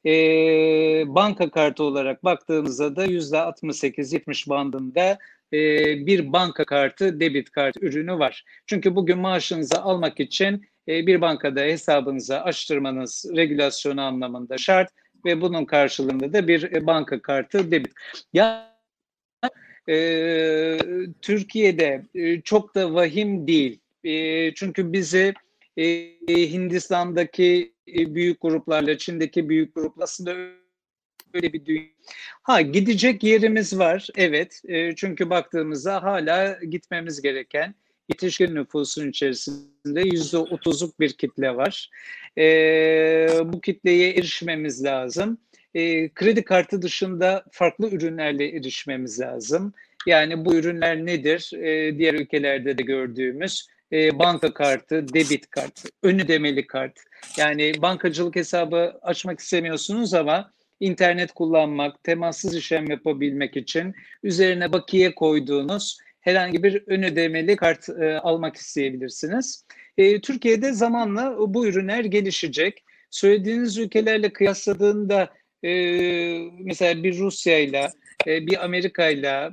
[0.05, 0.11] E,
[1.07, 5.19] banka kartı olarak baktığımızda da yüzde 68-70 bandında
[5.53, 5.57] e,
[6.05, 8.45] bir banka kartı, debit kart ürünü var.
[8.65, 14.89] Çünkü bugün maaşınızı almak için e, bir bankada hesabınızı açtırmanız regülasyonu anlamında şart
[15.25, 17.93] ve bunun karşılığında da bir e, banka kartı debit.
[18.33, 18.73] Ya
[21.21, 22.03] Türkiye'de
[22.43, 23.79] çok da vahim değil.
[24.55, 25.33] Çünkü bizi
[26.29, 30.62] Hindistan'daki büyük gruplarla, Çin'deki büyük gruplarla aslında
[31.33, 31.83] öyle bir dünya.
[32.43, 37.75] Ha gidecek yerimiz var evet e, çünkü baktığımızda hala gitmemiz gereken
[38.09, 41.89] yetişkin nüfusun içerisinde yüzde otuzluk bir kitle var.
[42.37, 42.43] E,
[43.45, 45.37] bu kitleye erişmemiz lazım.
[45.75, 49.73] E, kredi kartı dışında farklı ürünlerle erişmemiz lazım.
[50.07, 51.51] Yani bu ürünler nedir?
[51.53, 56.99] E, diğer ülkelerde de gördüğümüz e, banka kartı, debit kart, ön ödemeli kart.
[57.37, 65.97] Yani bankacılık hesabı açmak istemiyorsunuz ama internet kullanmak, temassız işlem yapabilmek için üzerine bakiye koyduğunuz
[66.21, 69.65] herhangi bir ön ödemeli kart e, almak isteyebilirsiniz.
[69.97, 72.83] E, Türkiye'de zamanla bu ürünler gelişecek.
[73.09, 75.29] Söylediğiniz ülkelerle kıyasladığında
[75.63, 75.71] e,
[76.59, 77.89] mesela bir Rusya ile
[78.25, 79.49] bir Amerika ile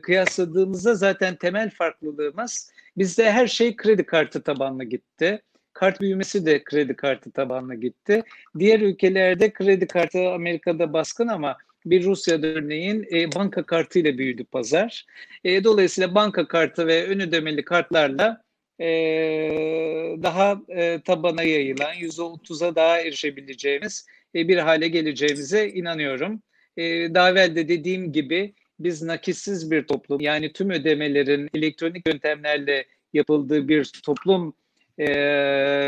[0.00, 5.42] kıyasladığımızda zaten temel farklılığımız bizde her şey kredi kartı tabanlı gitti.
[5.76, 8.22] Kart büyümesi de kredi kartı tabanlı gitti.
[8.58, 14.44] Diğer ülkelerde kredi kartı Amerika'da baskın ama bir Rusya'da örneğin e, banka kartı ile büyüdü
[14.44, 15.06] pazar.
[15.44, 18.42] E, dolayısıyla banka kartı ve ön ödemeli kartlarla
[18.80, 18.86] e,
[20.22, 26.42] daha e, tabana yayılan %30'a daha erişebileceğimiz e, bir hale geleceğimize inanıyorum.
[26.76, 26.84] E,
[27.14, 33.68] daha evvel de dediğim gibi biz nakitsiz bir toplum yani tüm ödemelerin elektronik yöntemlerle yapıldığı
[33.68, 34.54] bir toplum
[34.98, 35.10] e,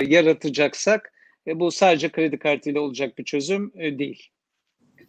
[0.06, 1.12] yaratacaksak
[1.46, 4.30] e, bu sadece kredi kartıyla olacak bir çözüm e, değil.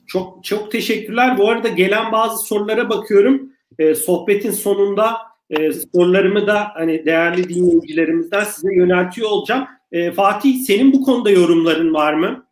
[0.08, 1.38] Çok çok teşekkürler.
[1.38, 3.54] Bu arada gelen bazı sorulara bakıyorum.
[3.80, 5.18] E, sohbetin sonunda
[5.50, 9.68] e, sorularımı da hani değerli dinleyicilerimizden size yöneltiyor olacağım.
[9.92, 12.48] E, Fatih senin bu konuda yorumların var mı?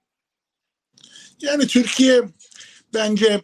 [1.42, 2.22] Yani Türkiye
[2.94, 3.42] bence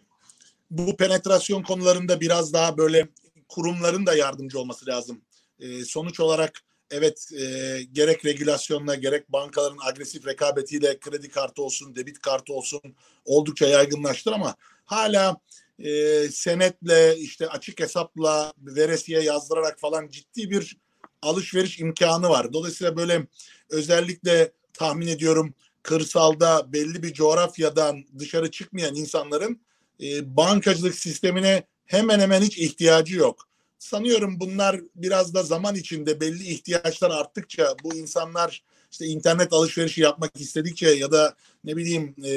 [0.70, 3.08] bu penetrasyon konularında biraz daha böyle
[3.48, 5.20] kurumların da yardımcı olması lazım.
[5.60, 6.60] E, sonuç olarak
[6.94, 12.80] evet e, gerek regülasyonla gerek bankaların agresif rekabetiyle kredi kartı olsun, debit kartı olsun
[13.24, 14.54] oldukça yaygınlaştır ama
[14.84, 15.36] hala
[15.78, 20.76] e, senetle işte açık hesapla veresiye yazdırarak falan ciddi bir
[21.22, 22.52] alışveriş imkanı var.
[22.52, 23.26] Dolayısıyla böyle
[23.70, 29.60] özellikle tahmin ediyorum kırsalda belli bir coğrafyadan dışarı çıkmayan insanların
[30.02, 33.48] e, bankacılık sistemine hemen hemen hiç ihtiyacı yok
[33.84, 40.40] sanıyorum bunlar biraz da zaman içinde belli ihtiyaçlar arttıkça bu insanlar işte internet alışverişi yapmak
[40.40, 42.32] istedikçe ya da ne bileyim e,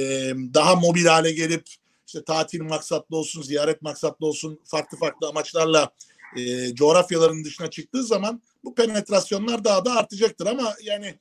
[0.54, 1.64] daha mobil hale gelip
[2.08, 5.90] işte tatil maksatlı olsun, ziyaret maksatlı olsun farklı farklı amaçlarla
[6.38, 11.16] e, coğrafyaların dışına çıktığı zaman bu penetrasyonlar daha da artacaktır ama yani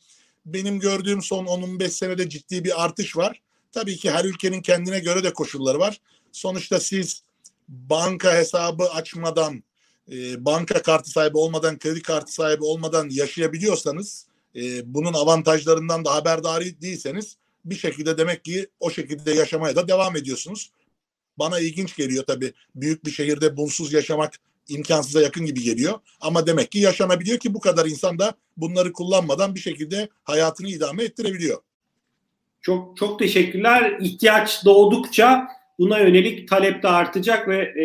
[0.46, 3.42] benim gördüğüm son 10-15 senede ciddi bir artış var.
[3.72, 6.00] Tabii ki her ülkenin kendine göre de koşulları var.
[6.32, 7.22] Sonuçta siz
[7.68, 9.62] banka hesabı açmadan
[10.12, 16.64] e, banka kartı sahibi olmadan, kredi kartı sahibi olmadan yaşayabiliyorsanız, e, bunun avantajlarından da haberdar
[16.64, 20.70] değilseniz bir şekilde demek ki o şekilde yaşamaya da devam ediyorsunuz.
[21.38, 22.52] Bana ilginç geliyor tabii.
[22.74, 24.34] Büyük bir şehirde bunsuz yaşamak
[24.68, 25.94] imkansıza yakın gibi geliyor.
[26.20, 31.04] Ama demek ki yaşanabiliyor ki bu kadar insan da bunları kullanmadan bir şekilde hayatını idame
[31.04, 31.58] ettirebiliyor.
[32.60, 33.98] Çok çok teşekkürler.
[34.00, 37.84] İhtiyaç doğdukça buna yönelik talep de artacak ve e,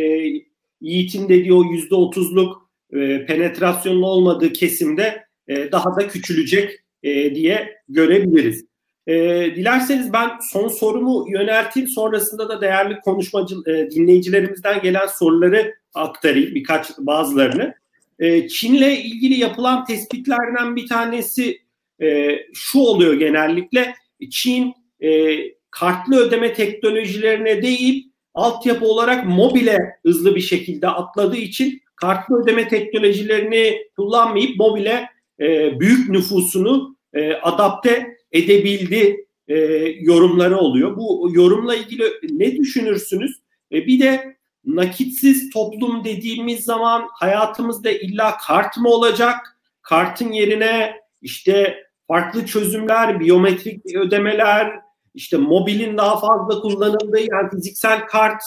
[0.81, 7.81] Yiğit'in dediği o yüzde otuzluk e, penetrasyonun olmadığı kesimde e, daha da küçülecek e, diye
[7.89, 8.65] görebiliriz.
[9.07, 9.13] E,
[9.55, 11.89] dilerseniz ben son sorumu yönelteyim.
[11.89, 17.73] Sonrasında da değerli konuşmacı e, dinleyicilerimizden gelen soruları aktarayım birkaç bazılarını.
[18.19, 21.61] E, Çin'le ilgili yapılan tespitlerden bir tanesi
[22.01, 23.95] e, şu oluyor genellikle.
[24.29, 25.37] Çin e,
[25.71, 33.77] kartlı ödeme teknolojilerine değil altyapı olarak mobile hızlı bir şekilde atladığı için kartlı ödeme teknolojilerini
[33.95, 39.55] kullanmayıp mobile e, büyük nüfusunu e, adapte edebildi e,
[39.99, 40.97] yorumları oluyor.
[40.97, 43.31] Bu yorumla ilgili ne düşünürsünüz?
[43.71, 49.57] E, bir de nakitsiz toplum dediğimiz zaman hayatımızda illa kart mı olacak?
[49.81, 54.79] Kartın yerine işte farklı çözümler, biyometrik ödemeler,
[55.13, 58.41] işte mobilin daha fazla kullanıldığı yani fiziksel kart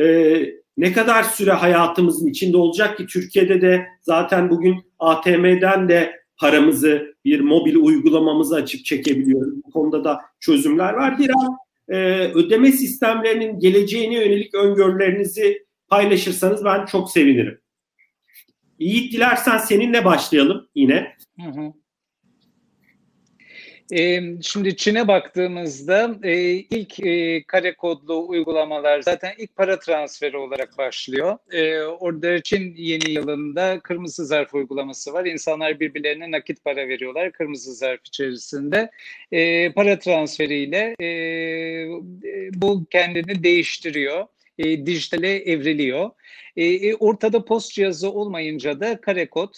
[0.00, 0.36] e,
[0.76, 7.40] ne kadar süre hayatımızın içinde olacak ki Türkiye'de de zaten bugün ATM'den de paramızı bir
[7.40, 9.54] mobil uygulamamızı açıp çekebiliyoruz.
[9.66, 11.18] Bu konuda da çözümler var.
[11.18, 11.48] Biraz
[11.88, 11.96] e,
[12.34, 17.60] ödeme sistemlerinin geleceğine yönelik öngörülerinizi paylaşırsanız ben çok sevinirim.
[18.78, 21.16] Yiğit dilersen seninle başlayalım yine.
[21.40, 21.72] Hı hı.
[24.42, 26.14] Şimdi Çin'e baktığımızda
[26.70, 26.96] ilk
[27.48, 31.38] kare kodlu uygulamalar zaten ilk para transferi olarak başlıyor.
[32.00, 35.24] Orada Çin yeni yılında kırmızı zarf uygulaması var.
[35.24, 38.90] İnsanlar birbirlerine nakit para veriyorlar kırmızı zarf içerisinde.
[39.74, 40.94] Para transferiyle
[42.54, 44.26] bu kendini değiştiriyor.
[44.58, 46.10] dijitale evriliyor.
[47.00, 49.54] ortada post cihazı olmayınca da kare kod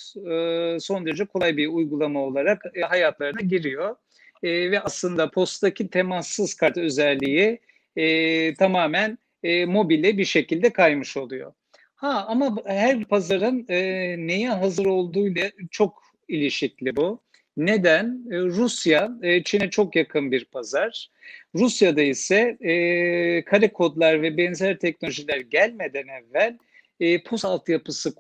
[0.80, 3.96] son derece kolay bir uygulama olarak hayatlarına giriyor
[4.42, 7.61] e, ve aslında postaki temassız kart özelliği
[7.96, 11.53] e, tamamen e, mobile bir şekilde kaymış oluyor.
[11.94, 13.79] Ha ama her pazarın e,
[14.18, 17.22] neye hazır olduğuyla çok ilişkili bu.
[17.57, 18.24] Neden?
[18.31, 21.11] E, Rusya e, Çin'e çok yakın bir pazar.
[21.55, 26.59] Rusya'da ise e, kare kodlar ve benzer teknolojiler gelmeden evvel
[27.01, 28.14] e, post altyapısı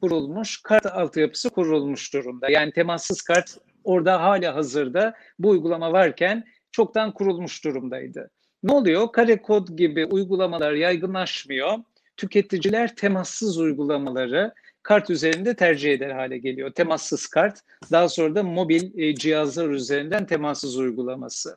[0.00, 2.50] kurulmuş, kart altyapısı kurulmuş durumda.
[2.50, 8.30] Yani temassız kart orada hala hazırda bu uygulama varken çoktan kurulmuş durumdaydı.
[8.62, 9.12] Ne oluyor?
[9.12, 11.72] Kare kod gibi uygulamalar yaygınlaşmıyor.
[12.16, 16.70] Tüketiciler temassız uygulamaları kart üzerinde tercih eder hale geliyor.
[16.70, 17.58] Temassız kart,
[17.92, 21.56] daha sonra da mobil e, cihazlar üzerinden temassız uygulaması.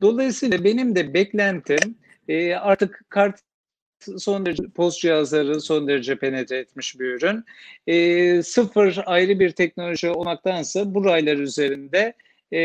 [0.00, 3.40] Dolayısıyla benim de beklentim e, artık kart
[4.18, 7.44] son derece post cihazları son derece penetre etmiş bir ürün.
[7.86, 12.14] E, sıfır ayrı bir teknoloji olmaktansa bu raylar üzerinde
[12.52, 12.60] e,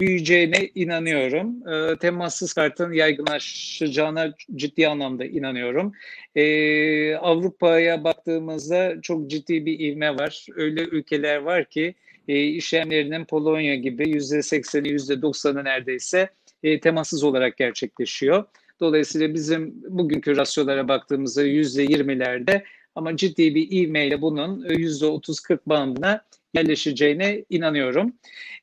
[0.00, 1.68] büyüyeceğine inanıyorum.
[1.72, 5.92] E, temassız kartın yaygınlaşacağına ciddi anlamda inanıyorum.
[6.34, 10.46] E, Avrupa'ya baktığımızda çok ciddi bir ivme var.
[10.56, 11.94] Öyle ülkeler var ki
[12.28, 16.30] e, işlemlerinin Polonya gibi %80'i %90'ı neredeyse
[16.62, 18.44] e, temassız olarak gerçekleşiyor.
[18.80, 22.64] Dolayısıyla bizim bugünkü rasyolara baktığımızda yüzde yirmilerde
[22.94, 28.12] ama ciddi bir ivmeyle bunun yüzde otuz kırk bandına yerleşeceğine inanıyorum.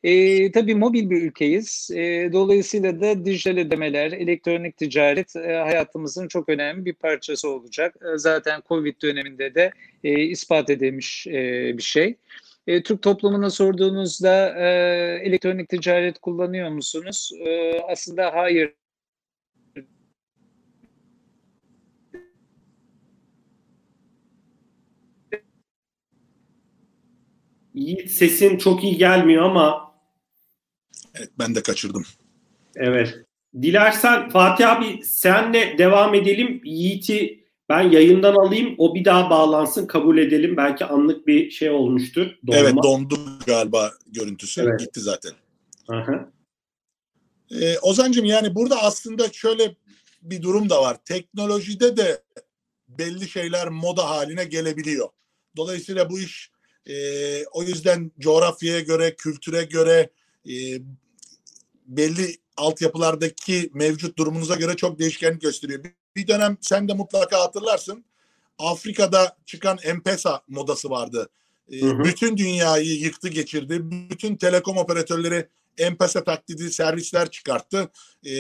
[0.04, 1.90] E, tabii mobil bir ülkeyiz.
[1.96, 7.96] E, dolayısıyla da dijital ödemeler, elektronik ticaret e, hayatımızın çok önemli bir parçası olacak.
[8.02, 9.72] E, zaten Covid döneminde de
[10.04, 12.16] e, ispat edilmiş e, bir şey.
[12.68, 14.68] E, Türk toplumuna sorduğunuzda e,
[15.24, 17.32] elektronik ticaret kullanıyor musunuz?
[17.46, 18.74] E, aslında hayır
[27.78, 29.94] Yiğit sesin çok iyi gelmiyor ama.
[31.16, 32.06] Evet ben de kaçırdım.
[32.76, 33.16] Evet.
[33.62, 36.62] Dilersen Fatih abi senle devam edelim.
[36.64, 38.76] Yiğit'i ben yayından alayım.
[38.78, 40.58] O bir daha bağlansın kabul edelim.
[40.58, 42.28] Belki anlık bir şey olmuştur.
[42.48, 42.60] Donma.
[42.60, 44.62] Evet dondu galiba görüntüsü.
[44.62, 44.80] Evet.
[44.80, 45.32] Gitti zaten.
[45.88, 46.32] Aha.
[47.62, 49.76] Ee, Ozancım yani burada aslında şöyle
[50.22, 50.98] bir durum da var.
[51.06, 52.22] Teknolojide de
[52.88, 55.10] belli şeyler moda haline gelebiliyor.
[55.58, 56.52] Dolayısıyla bu iş
[56.88, 60.10] e, o yüzden coğrafyaya göre, kültüre göre
[60.50, 60.54] e,
[61.88, 65.84] belli altyapılardaki mevcut durumunuza göre çok değişkenlik gösteriyor.
[65.84, 68.06] Bir, bir dönem sen de mutlaka hatırlarsın.
[68.60, 71.30] Afrika'da çıkan M-Pesa modası vardı.
[71.72, 72.04] E, hı hı.
[72.04, 73.80] Bütün dünyayı yıktı geçirdi.
[74.10, 75.48] Bütün telekom operatörleri
[75.80, 77.90] M-Pesa taklidi servisler çıkarttı.
[78.24, 78.34] E,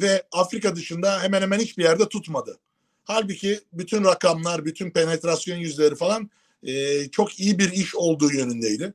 [0.00, 2.58] ve Afrika dışında hemen hemen hiçbir yerde tutmadı.
[3.04, 6.30] Halbuki bütün rakamlar, bütün penetrasyon yüzleri falan
[6.64, 8.94] e, çok iyi bir iş olduğu yönündeydi.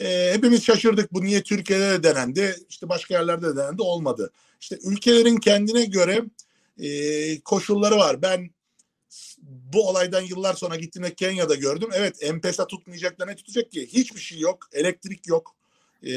[0.00, 4.32] E, hepimiz şaşırdık bu niye Türkiye'de de denendi, işte başka yerlerde de denendi olmadı.
[4.60, 6.22] İşte ülkelerin kendine göre
[6.78, 8.22] e, koşulları var.
[8.22, 8.50] Ben
[9.42, 11.88] bu olaydan yıllar sonra gittiğimde Kenya'da gördüm.
[11.94, 13.88] Evet M-Pesa tutmayacaklar ne tutacak ki?
[13.92, 14.68] Hiçbir şey yok.
[14.72, 15.56] Elektrik yok.
[16.06, 16.12] E,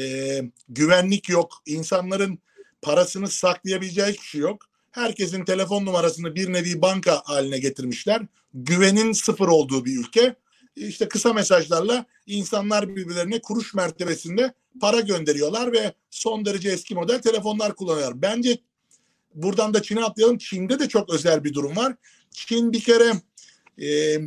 [0.68, 1.62] güvenlik yok.
[1.66, 2.38] İnsanların
[2.82, 4.62] parasını saklayabileceği hiçbir şey yok.
[4.90, 8.22] Herkesin telefon numarasını bir nevi banka haline getirmişler.
[8.54, 10.36] Güvenin sıfır olduğu bir ülke
[10.76, 17.74] işte kısa mesajlarla insanlar birbirlerine kuruş mertebesinde para gönderiyorlar ve son derece eski model telefonlar
[17.74, 18.22] kullanıyorlar.
[18.22, 18.58] Bence
[19.34, 20.38] buradan da Çin'e atlayalım.
[20.38, 21.94] Çin'de de çok özel bir durum var.
[22.30, 23.12] Çin bir kere
[23.82, 24.18] e,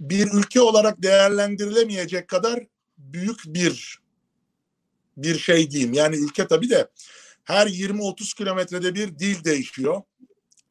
[0.00, 2.66] bir ülke olarak değerlendirilemeyecek kadar
[2.98, 4.02] büyük bir
[5.16, 5.92] bir şey diyeyim.
[5.92, 6.88] Yani ülke tabii de
[7.44, 10.02] her 20-30 kilometrede bir dil değişiyor.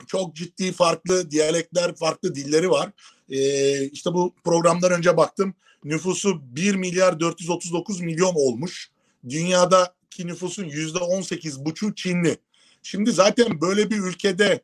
[0.08, 2.91] Çok ciddi farklı diyalekler, farklı dilleri var.
[3.30, 5.54] Ee, işte bu programdan önce baktım.
[5.84, 8.91] Nüfusu 1 milyar 439 milyon olmuş.
[9.30, 12.38] Dünyadaki nüfusun yüzde 18 buçu Çinli.
[12.84, 14.62] Şimdi zaten böyle bir ülkede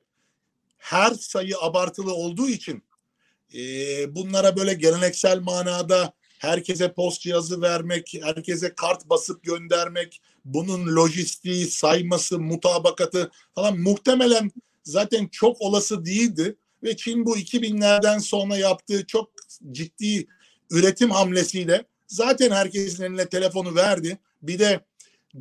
[0.77, 2.83] her sayı abartılı olduğu için
[3.53, 3.59] e,
[4.15, 12.39] bunlara böyle geleneksel manada herkese post cihazı vermek, herkese kart basıp göndermek, bunun lojistiği, sayması,
[12.39, 14.51] mutabakatı falan muhtemelen
[14.87, 16.55] zaten çok olası değildi.
[16.83, 19.31] Ve Çin bu 2000'lerden sonra yaptığı çok
[19.71, 20.27] ciddi
[20.71, 24.17] üretim hamlesiyle zaten herkesin eline telefonu verdi.
[24.41, 24.85] Bir de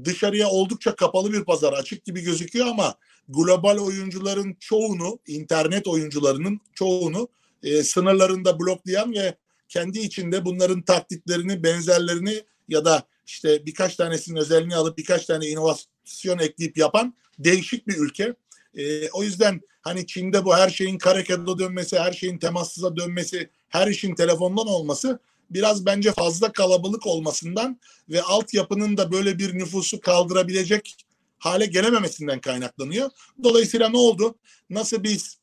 [0.05, 2.95] dışarıya oldukça kapalı bir pazar açık gibi gözüküyor ama
[3.29, 7.29] global oyuncuların çoğunu, internet oyuncularının çoğunu
[7.63, 9.35] e, sınırlarında bloklayan ve
[9.69, 16.39] kendi içinde bunların taklitlerini, benzerlerini ya da işte birkaç tanesinin özelliğini alıp birkaç tane inovasyon
[16.39, 18.35] ekleyip yapan değişik bir ülke.
[18.77, 23.87] E, o yüzden hani Çin'de bu her şeyin karekada dönmesi, her şeyin temassıza dönmesi, her
[23.87, 25.18] işin telefondan olması
[25.51, 30.97] biraz bence fazla kalabalık olmasından ve altyapının da böyle bir nüfusu kaldırabilecek
[31.39, 33.11] hale gelememesinden kaynaklanıyor.
[33.45, 34.35] Dolayısıyla ne oldu?
[34.70, 35.39] Nasıl biz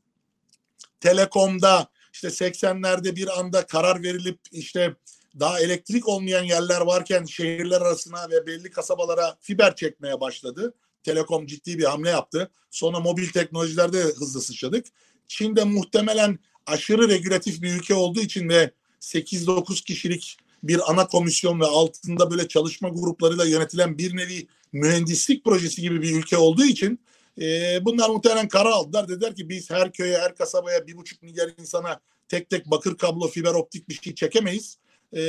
[0.99, 4.95] Telekom'da işte 80'lerde bir anda karar verilip işte
[5.39, 10.73] daha elektrik olmayan yerler varken şehirler arasına ve belli kasabalara fiber çekmeye başladı.
[11.03, 12.51] Telekom ciddi bir hamle yaptı.
[12.71, 14.85] Sonra mobil teknolojilerde hızlı sıçradık.
[15.27, 21.65] Çin'de muhtemelen aşırı regülatif bir ülke olduğu için ve 8-9 kişilik bir ana komisyon ve
[21.65, 26.99] altında böyle çalışma gruplarıyla yönetilen bir nevi mühendislik projesi gibi bir ülke olduğu için
[27.41, 29.07] e, bunlar muhtemelen karar aldılar.
[29.07, 33.27] Dediler ki biz her köye, her kasabaya bir buçuk milyar insana tek tek bakır kablo,
[33.27, 34.77] fiber optik bir şey çekemeyiz.
[35.15, 35.19] E,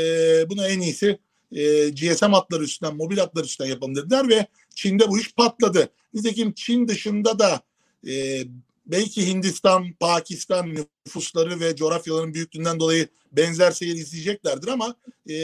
[0.50, 1.18] bunu en iyisi
[1.54, 5.88] e, GSM hatları üstünden, mobil hatlar üstünden yapalım dediler ve Çin'de bu iş patladı.
[6.14, 7.60] Nitekim Çin dışında da
[8.08, 8.44] e,
[8.86, 10.74] belki Hindistan, Pakistan
[11.06, 14.94] nüfusları ve coğrafyaların büyüklüğünden dolayı benzer seyir izleyeceklerdir ama
[15.30, 15.34] e,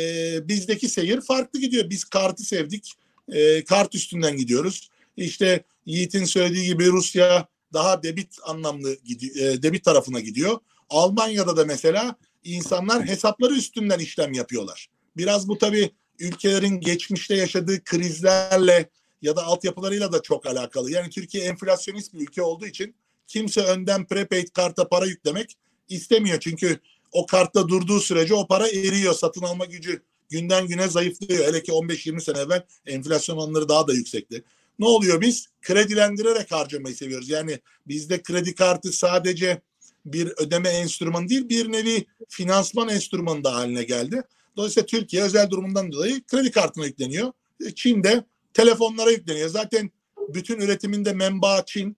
[0.48, 1.90] bizdeki seyir farklı gidiyor.
[1.90, 2.92] Biz kartı sevdik,
[3.28, 4.90] e, kart üstünden gidiyoruz.
[5.16, 10.58] İşte Yiğit'in söylediği gibi Rusya daha debit anlamlı e, debit tarafına gidiyor.
[10.90, 14.88] Almanya'da da mesela insanlar hesapları üstünden işlem yapıyorlar.
[15.16, 15.90] Biraz bu tabii
[16.20, 18.88] ülkelerin geçmişte yaşadığı krizlerle
[19.22, 20.90] ya da altyapılarıyla da çok alakalı.
[20.90, 22.94] Yani Türkiye enflasyonist bir ülke olduğu için
[23.26, 25.56] kimse önden prepaid karta para yüklemek
[25.88, 26.40] istemiyor.
[26.40, 26.80] Çünkü
[27.12, 29.14] o kartta durduğu sürece o para eriyor.
[29.14, 31.46] Satın alma gücü günden güne zayıflıyor.
[31.46, 34.44] Hele ki 15-20 sene evvel enflasyon oranları daha da yüksekti.
[34.78, 35.46] Ne oluyor biz?
[35.62, 37.28] Kredilendirerek harcamayı seviyoruz.
[37.28, 37.58] Yani
[37.88, 39.60] bizde kredi kartı sadece
[40.06, 44.22] bir ödeme enstrümanı değil bir nevi finansman enstrümanı da haline geldi.
[44.56, 47.32] Dolayısıyla Türkiye özel durumundan dolayı kredi kartına yükleniyor.
[47.66, 48.24] E, Çin'de
[48.54, 49.48] telefonlara yükleniyor.
[49.48, 49.90] Zaten
[50.28, 51.96] bütün üretiminde menba Çin.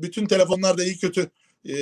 [0.00, 1.30] Bütün telefonlar da iyi kötü
[1.68, 1.74] e,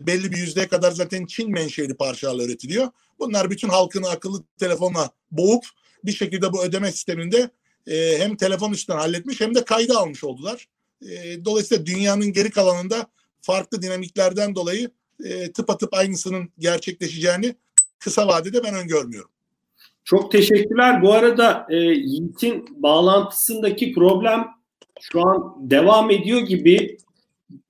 [0.00, 2.88] belli bir yüzdeye kadar zaten Çin menşeli parçalarla üretiliyor.
[3.18, 5.64] Bunlar bütün halkını akıllı telefonla boğup
[6.04, 7.50] bir şekilde bu ödeme sisteminde
[7.86, 10.68] e, hem telefon üstünden halletmiş hem de kayda almış oldular.
[11.02, 13.06] E, dolayısıyla dünyanın geri kalanında
[13.40, 14.90] farklı dinamiklerden dolayı
[15.24, 17.54] e, tıpatıp aynısının gerçekleşeceğini
[17.98, 19.30] kısa vadede ben öngörmüyorum.
[20.04, 21.02] Çok teşekkürler.
[21.02, 24.46] Bu arada e, Yiğit'in bağlantısındaki problem
[25.00, 26.96] şu an devam ediyor gibi.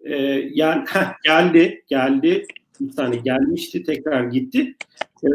[0.01, 0.17] E,
[0.53, 2.47] yani heh, geldi, geldi.
[2.81, 4.75] Bir tane gelmişti, tekrar gitti.
[5.25, 5.31] E,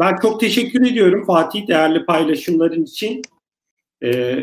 [0.00, 3.22] ben çok teşekkür ediyorum Fatih değerli paylaşımların için.
[4.02, 4.36] E,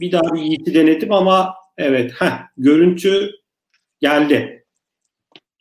[0.00, 3.30] bir daha bir Yiğit'i denedim ama evet, heh, görüntü
[4.00, 4.64] geldi.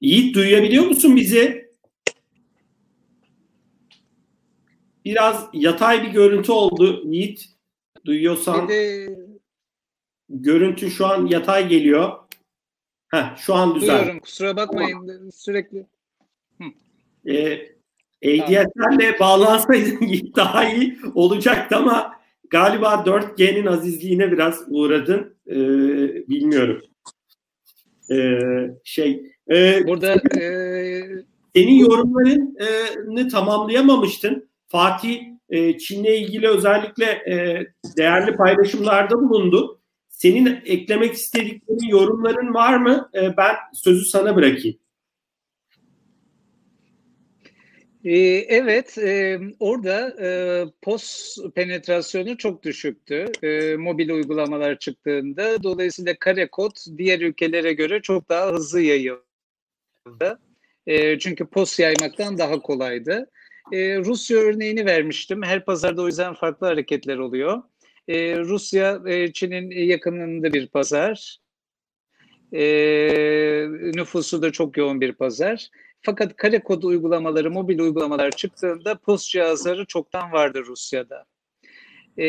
[0.02, 1.63] Yiğit duyabiliyor musun bizi?
[5.06, 7.46] Biraz yatay bir görüntü oldu Yiğit.
[8.06, 8.68] Duyuyorsan.
[8.68, 9.08] De...
[10.30, 12.12] Görüntü şu an yatay geliyor.
[13.08, 13.98] Heh, şu an düzel.
[13.98, 15.32] Duyuyorum kusura bakmayın tamam.
[15.32, 15.88] sürekli.
[17.26, 17.74] Ee,
[18.24, 20.00] ADSL'le bağlansaydın
[20.36, 22.14] daha iyi olacaktı ama
[22.50, 25.36] galiba 4G'nin azizliğine biraz uğradın.
[25.48, 25.56] Ee,
[26.30, 26.82] bilmiyorum.
[28.12, 28.40] Ee,
[28.84, 30.50] şey e, Burada e,
[31.56, 34.50] senin yorumlarını tamamlayamamıştın.
[34.74, 37.66] Fatih e, Çin'le ilgili özellikle e,
[37.98, 39.82] değerli paylaşımlarda bulundu.
[40.10, 43.10] Senin eklemek istediklerin, yorumların var mı?
[43.16, 44.78] E, ben sözü sana bırakayım.
[48.04, 48.18] Ee,
[48.48, 50.30] evet, e, orada e,
[50.82, 55.64] POS penetrasyonu çok düşüktü e, mobil uygulamalar çıktığında.
[55.64, 60.40] Dolayısıyla kare kod diğer ülkelere göre çok daha hızlı yayıldı.
[60.88, 63.30] E, çünkü POS yaymaktan daha kolaydı.
[63.72, 65.44] E, Rusya örneğini vermiştim.
[65.44, 67.64] Her pazarda o yüzden farklı hareketler oluyor.
[68.08, 71.38] E, Rusya, e, Çin'in yakınında bir pazar.
[72.54, 72.64] E,
[73.96, 75.70] nüfusu da çok yoğun bir pazar.
[76.02, 81.26] Fakat kare kod uygulamaları, mobil uygulamalar çıktığında post cihazları çoktan vardı Rusya'da.
[82.18, 82.26] E,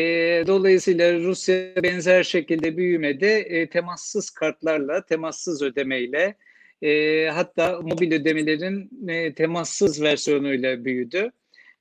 [0.47, 6.35] dolayısıyla Rusya benzer şekilde büyümede e, temassız kartlarla, temassız ödemeyle
[6.81, 11.31] E, hatta mobil ödemelerin e, temassız versiyonuyla büyüdü.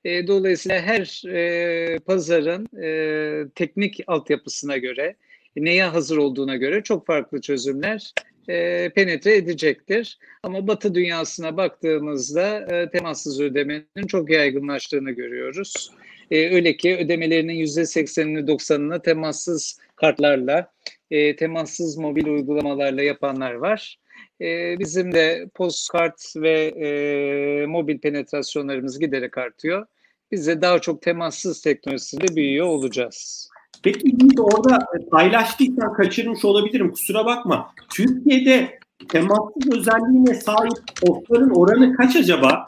[0.04, 5.16] E, dolayısıyla her e, pazarın e, teknik altyapısına göre,
[5.56, 8.12] neye hazır olduğuna göre çok farklı çözümler
[8.48, 10.18] e, penetre edecektir.
[10.42, 15.90] Ama Batı dünyasına baktığımızda e, temassız ödemenin çok yaygınlaştığını görüyoruz.
[16.30, 20.72] E, öyle ki ödemelerinin %80'ini 90'ını temassız kartlarla,
[21.10, 23.98] e, temassız mobil uygulamalarla yapanlar var.
[24.40, 29.86] E, bizim de postkart ve e, mobil penetrasyonlarımız giderek artıyor.
[30.32, 33.48] Biz de daha çok temassız teknolojisiyle büyüyor olacağız.
[33.82, 34.78] Peki orada
[35.10, 37.74] paylaştıysan kaçırmış olabilirim kusura bakma.
[37.94, 42.64] Türkiye'de temassız özelliğine sahip postların oranı kaç acaba?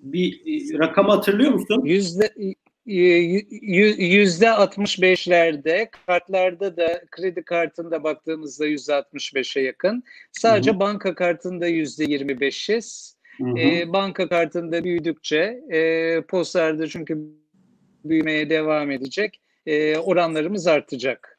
[0.00, 1.82] Bir e, rakam hatırlıyor musun?
[1.84, 2.34] Yüzde
[2.86, 10.02] yüzde 65'lerde kartlarda da kredi kartında baktığımızda yüzde 65'e yakın.
[10.32, 10.80] Sadece Hı-hı.
[10.80, 13.16] banka kartında yüzde 25'iz.
[13.58, 17.18] E, banka kartında büyüdükçe e, postlarda çünkü
[18.04, 21.38] büyümeye devam edecek e, oranlarımız artacak.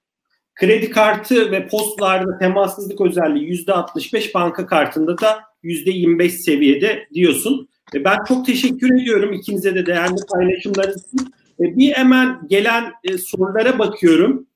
[0.56, 7.70] Kredi kartı ve postlarda temassızlık özelliği yüzde 65 banka kartında da yüzde 25 seviyede diyorsun.
[7.96, 11.34] E, ben çok teşekkür ediyorum ikinize de değerli paylaşımlarınız için.
[11.60, 14.48] E, bir hemen gelen e, sorulara bakıyorum.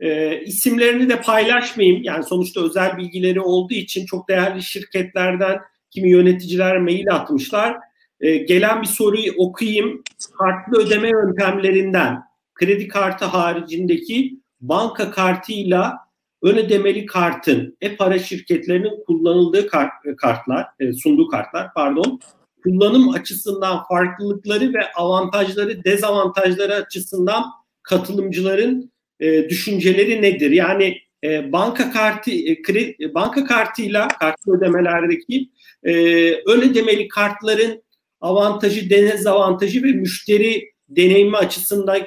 [0.00, 2.02] E, isimlerini de paylaşmayayım.
[2.02, 5.58] Yani sonuçta özel bilgileri olduğu için çok değerli şirketlerden
[5.90, 7.76] kimi yöneticiler mail atmışlar.
[8.20, 10.02] Gelen bir soruyu okuyayım.
[10.38, 12.22] Farklı ödeme yöntemlerinden
[12.54, 15.96] kredi kartı haricindeki banka kartıyla
[16.42, 20.66] ön ödemeli kartın e-para şirketlerinin kullanıldığı kart, kartlar,
[21.02, 22.20] sunduğu kartlar pardon
[22.62, 27.44] kullanım açısından farklılıkları ve avantajları, dezavantajları açısından
[27.82, 30.50] katılımcıların e, düşünceleri nedir?
[30.50, 35.50] Yani e, banka kartı e, kredi, banka kartıyla kartlı ödemelerdeki
[35.82, 35.92] e,
[36.32, 37.82] ön ödemeli kartların
[38.20, 41.98] avantajı, dezavantajı ve müşteri deneyimi açısından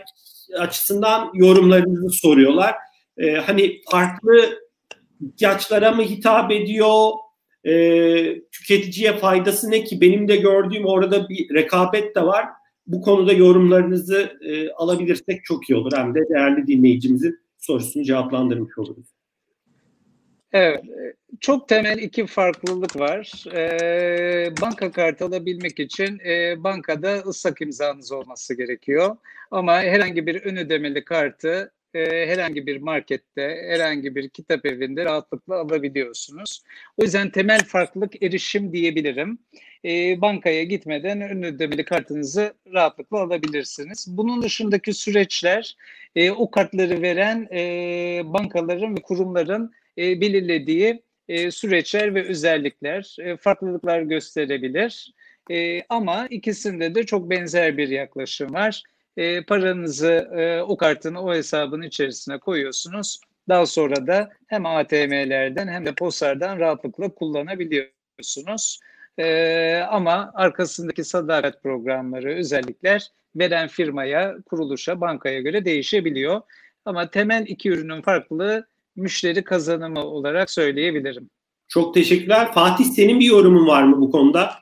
[0.57, 2.75] açısından yorumlarınızı soruyorlar.
[3.17, 4.59] E, hani farklı
[5.21, 7.09] ihtiyaçlara mı hitap ediyor?
[7.65, 10.01] E, tüketiciye faydası ne ki?
[10.01, 12.45] Benim de gördüğüm orada bir rekabet de var.
[12.87, 15.91] Bu konuda yorumlarınızı e, alabilirsek çok iyi olur.
[15.95, 19.05] Hem de değerli dinleyicimizin sorusunu cevaplandırmış oluruz.
[20.53, 20.83] Evet,
[21.39, 23.45] çok temel iki farklılık var.
[23.53, 29.17] E, banka kartı alabilmek için e, bankada ıslak imzanız olması gerekiyor.
[29.51, 35.55] Ama herhangi bir ön ödemeli kartı e, herhangi bir markette, herhangi bir kitap evinde rahatlıkla
[35.55, 36.63] alabiliyorsunuz.
[36.97, 39.39] O yüzden temel farklılık erişim diyebilirim.
[39.85, 44.07] E, bankaya gitmeden ön ödemeli kartınızı rahatlıkla alabilirsiniz.
[44.09, 45.75] Bunun dışındaki süreçler
[46.15, 53.37] e, o kartları veren e, bankaların ve kurumların e, belirlediği e, süreçler ve özellikler, e,
[53.37, 55.13] farklılıklar gösterebilir.
[55.51, 58.83] E, ama ikisinde de çok benzer bir yaklaşım var.
[59.17, 63.19] E, paranızı e, o kartın o hesabın içerisine koyuyorsunuz.
[63.49, 68.79] Daha sonra da hem ATM'lerden hem de postlardan rahatlıkla kullanabiliyorsunuz.
[69.17, 76.41] E, ama arkasındaki sadakat programları, özellikler veren firmaya, kuruluşa, bankaya göre değişebiliyor.
[76.85, 81.29] Ama temel iki ürünün farklılığı müşteri kazanımı olarak söyleyebilirim.
[81.67, 82.53] Çok teşekkürler.
[82.53, 84.53] Fatih senin bir yorumun var mı bu konuda?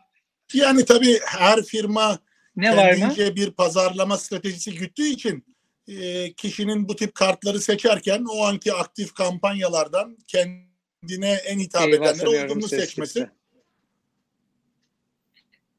[0.53, 2.19] Yani tabii her firma
[2.61, 3.35] ne var mı?
[3.35, 5.45] bir pazarlama stratejisi güttüğü için
[5.87, 12.67] e, kişinin bu tip kartları seçerken o anki aktif kampanyalardan kendine en hitap edenler olduğunu
[12.67, 13.29] seçmesi.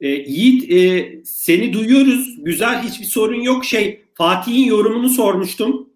[0.01, 2.43] E, Yiğit e, seni duyuyoruz.
[2.43, 3.65] Güzel hiçbir sorun yok.
[3.65, 5.91] Şey Fatih'in yorumunu sormuştum.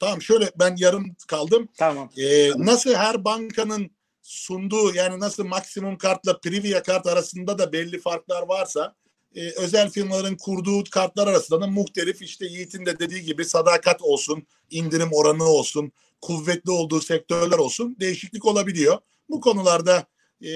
[0.00, 1.68] Tamam şöyle ben yarım kaldım.
[1.76, 2.10] Tamam.
[2.18, 3.90] Ee, nasıl her bankanın
[4.28, 8.94] sunduğu yani nasıl maksimum kartla Privia kart arasında da belli farklar varsa
[9.34, 14.46] e, özel firmaların kurduğu kartlar arasında da muhtelif işte Yiğit'in de dediği gibi sadakat olsun,
[14.70, 18.98] indirim oranı olsun, kuvvetli olduğu sektörler olsun değişiklik olabiliyor.
[19.30, 20.06] Bu konularda
[20.44, 20.52] e,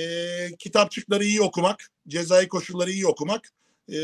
[0.58, 3.52] kitapçıkları iyi okumak, cezai koşulları iyi okumak
[3.88, 3.98] e,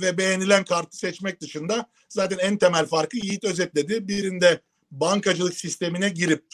[0.00, 4.08] ve beğenilen kartı seçmek dışında zaten en temel farkı Yiğit özetledi.
[4.08, 6.44] Birinde bankacılık sistemine girip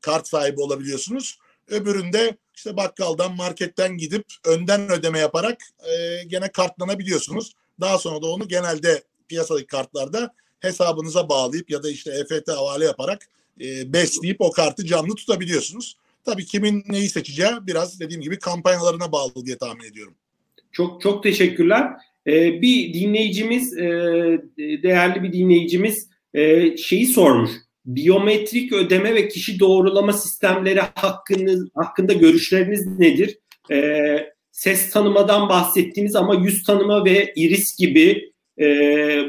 [0.00, 1.38] kart sahibi olabiliyorsunuz.
[1.68, 7.52] Öbüründe işte bakkaldan, marketten gidip önden ödeme yaparak e, gene kartlanabiliyorsunuz.
[7.80, 13.28] Daha sonra da onu genelde piyasadaki kartlarda hesabınıza bağlayıp ya da işte EFT havale yaparak
[13.60, 15.96] e, besleyip o kartı canlı tutabiliyorsunuz.
[16.24, 20.14] Tabii kimin neyi seçeceği biraz dediğim gibi kampanyalarına bağlı diye tahmin ediyorum.
[20.72, 21.90] Çok çok teşekkürler.
[22.26, 23.82] Ee, bir dinleyicimiz, e,
[24.58, 27.50] değerli bir dinleyicimiz e, şeyi sormuş.
[27.86, 33.38] Biyometrik ödeme ve kişi doğrulama sistemleri hakkınız, hakkında görüşleriniz nedir?
[33.70, 34.18] E,
[34.52, 38.66] ses tanımadan bahsettiniz ama yüz tanıma ve iris gibi e,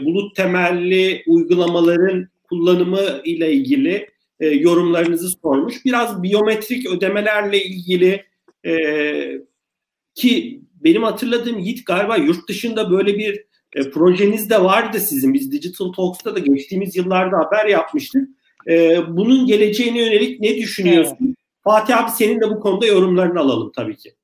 [0.05, 5.85] bulut temelli uygulamaların kullanımı ile ilgili e, yorumlarınızı sormuş.
[5.85, 8.23] Biraz biyometrik ödemelerle ilgili
[8.65, 8.73] e,
[10.15, 13.45] ki benim hatırladığım Yiğit galiba yurt dışında böyle bir
[13.75, 15.33] e, projeniz de vardı sizin.
[15.33, 18.29] Biz Digital Talks'ta da geçtiğimiz yıllarda haber yapmıştık.
[18.67, 21.17] E, bunun geleceğine yönelik ne düşünüyorsun?
[21.21, 21.35] Evet.
[21.63, 24.15] Fatih abi senin de bu konuda yorumlarını alalım tabii ki.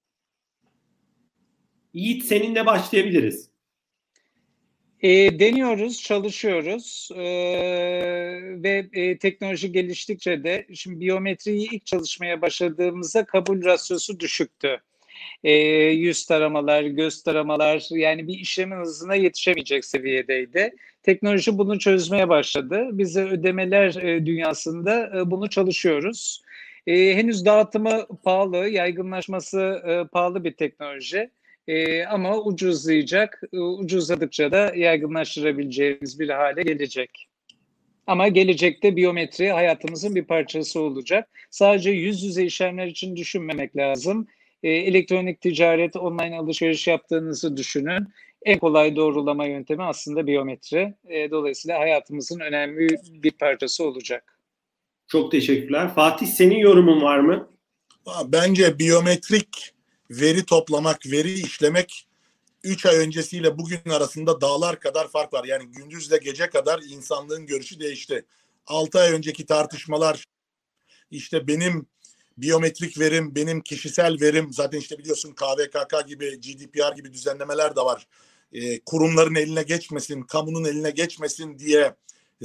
[1.93, 3.49] Yiğit seninle başlayabiliriz.
[5.01, 7.23] E, deniyoruz, çalışıyoruz e,
[8.63, 14.81] ve e, teknoloji geliştikçe de şimdi biyometriyi ilk çalışmaya başladığımızda kabul rasyosu düşüktü.
[15.43, 15.53] E,
[15.91, 20.75] yüz taramalar, göz taramalar yani bir işlemin hızına yetişemeyecek seviyedeydi.
[21.03, 22.89] Teknoloji bunu çözmeye başladı.
[22.91, 26.41] Biz de ödemeler e, dünyasında e, bunu çalışıyoruz.
[26.87, 31.29] E, henüz dağıtımı pahalı, yaygınlaşması e, pahalı bir teknoloji.
[31.67, 33.41] E, ama ucuzlayacak.
[33.53, 37.27] E, ucuzladıkça da yaygınlaştırabileceğimiz bir hale gelecek.
[38.07, 41.29] Ama gelecekte biyometri hayatımızın bir parçası olacak.
[41.49, 44.27] Sadece yüz yüze işlemler için düşünmemek lazım.
[44.63, 48.07] E, elektronik ticaret, online alışveriş yaptığınızı düşünün.
[48.45, 50.93] En kolay doğrulama yöntemi aslında biyometri.
[51.09, 52.87] E, dolayısıyla hayatımızın önemli
[53.23, 54.39] bir parçası olacak.
[55.07, 55.93] Çok teşekkürler.
[55.95, 57.49] Fatih senin yorumun var mı?
[58.25, 59.73] Bence biyometrik
[60.09, 62.07] veri toplamak, veri işlemek
[62.63, 65.45] 3 ay öncesiyle bugün arasında dağlar kadar fark var.
[65.45, 68.25] Yani gündüzle gece kadar insanlığın görüşü değişti.
[68.67, 70.25] 6 ay önceki tartışmalar
[71.11, 71.85] işte benim
[72.37, 78.07] biyometrik verim, benim kişisel verim zaten işte biliyorsun KVKK gibi, GDPR gibi düzenlemeler de var.
[78.53, 81.95] E, kurumların eline geçmesin, kamunun eline geçmesin diye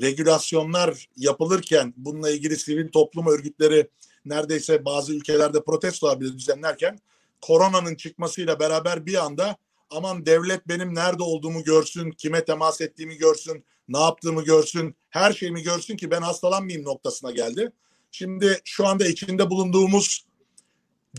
[0.00, 3.88] regülasyonlar yapılırken bununla ilgili sivil toplum örgütleri
[4.24, 6.98] neredeyse bazı ülkelerde protestolar bile düzenlerken
[7.40, 9.56] koronanın çıkmasıyla beraber bir anda
[9.90, 15.62] aman devlet benim nerede olduğumu görsün, kime temas ettiğimi görsün, ne yaptığımı görsün, her şeyimi
[15.62, 17.72] görsün ki ben hastalanmayayım noktasına geldi.
[18.18, 20.26] Şimdi şu anda içinde bulunduğumuz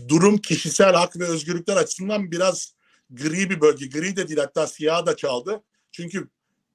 [0.08, 2.74] durum kişisel hak ve özgürlükler açısından biraz
[3.10, 3.86] gri bir bölge.
[3.86, 5.62] Gri de değil hatta siyah da çaldı.
[5.92, 6.28] Çünkü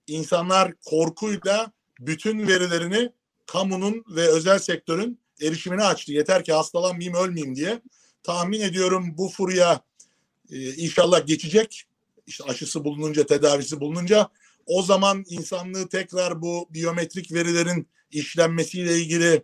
[0.07, 3.11] insanlar korkuyla bütün verilerini
[3.45, 6.11] kamunun ve özel sektörün erişimine açtı.
[6.11, 7.81] Yeter ki hastalanmayayım, ölmeyeyim diye
[8.23, 9.81] tahmin ediyorum bu furya
[10.49, 11.83] e, inşallah geçecek.
[12.27, 14.29] İşte aşısı bulununca, tedavisi bulununca
[14.65, 19.43] o zaman insanlığı tekrar bu biyometrik verilerin işlenmesiyle ilgili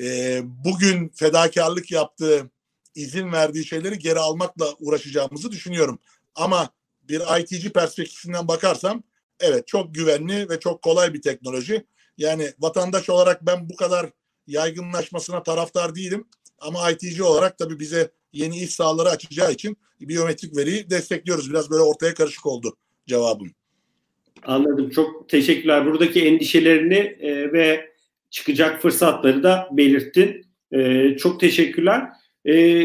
[0.00, 2.50] e, bugün fedakarlık yaptığı,
[2.94, 5.98] izin verdiği şeyleri geri almakla uğraşacağımızı düşünüyorum.
[6.34, 6.68] Ama
[7.08, 9.02] bir ITC perspektifinden bakarsam
[9.40, 11.84] evet çok güvenli ve çok kolay bir teknoloji.
[12.18, 14.10] Yani vatandaş olarak ben bu kadar
[14.46, 16.24] yaygınlaşmasına taraftar değilim.
[16.58, 21.50] Ama ITC olarak tabii bize yeni iş sahaları açacağı için biyometrik veriyi destekliyoruz.
[21.50, 22.76] Biraz böyle ortaya karışık oldu
[23.06, 23.50] cevabım.
[24.42, 24.90] Anladım.
[24.90, 25.86] Çok teşekkürler.
[25.86, 27.91] Buradaki endişelerini e, ve
[28.32, 30.46] çıkacak fırsatları da belirttin.
[30.72, 32.08] E, çok teşekkürler.
[32.48, 32.84] E,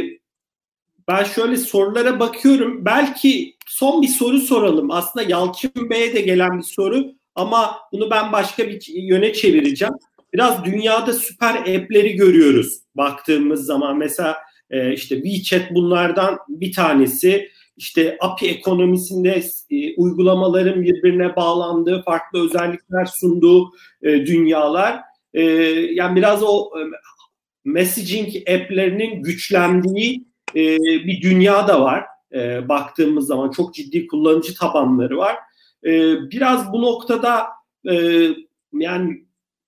[1.08, 2.86] ben şöyle sorulara bakıyorum.
[2.86, 4.92] Belki son bir soru soralım.
[4.92, 9.94] Aslında Yalçın Bey'e de gelen bir soru ama bunu ben başka bir yöne çevireceğim
[10.34, 13.98] biraz dünyada süper app'leri görüyoruz baktığımız zaman.
[13.98, 14.38] Mesela
[14.70, 17.50] e, işte WeChat bunlardan bir tanesi.
[17.78, 23.72] İşte API ekonomisinde e, uygulamaların birbirine bağlandığı, farklı özellikler sunduğu
[24.04, 25.07] e, dünyalar.
[25.38, 25.42] E,
[25.94, 26.82] yani biraz o e,
[27.66, 30.26] messaging app'lerinin güçlendiği
[30.56, 32.04] e, bir dünya da var.
[32.34, 35.36] E, baktığımız zaman çok ciddi kullanıcı tabanları var.
[35.86, 35.92] E,
[36.32, 37.48] biraz bu noktada
[37.90, 38.28] e,
[38.74, 39.24] yani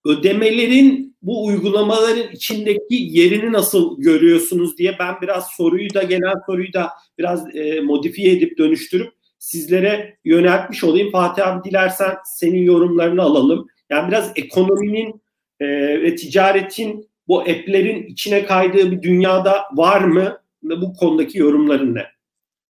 [0.06, 6.90] ödemelerin bu uygulamaların içindeki yerini nasıl görüyorsunuz diye ben biraz soruyu da genel soruyu da
[7.18, 11.12] biraz e, modifiye edip dönüştürüp sizlere yöneltmiş olayım.
[11.12, 13.68] Fatih abi dilersen senin yorumlarını alalım.
[13.90, 15.22] Yani biraz ekonominin
[15.60, 15.68] e,
[16.02, 20.42] ve ticaretin bu app'lerin içine kaydığı bir dünyada var mı?
[20.64, 22.06] Ve bu konudaki yorumların ne?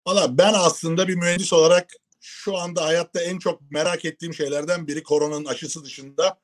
[0.07, 1.89] Valla ben aslında bir mühendis olarak
[2.21, 6.39] şu anda hayatta en çok merak ettiğim şeylerden biri koronanın aşısı dışında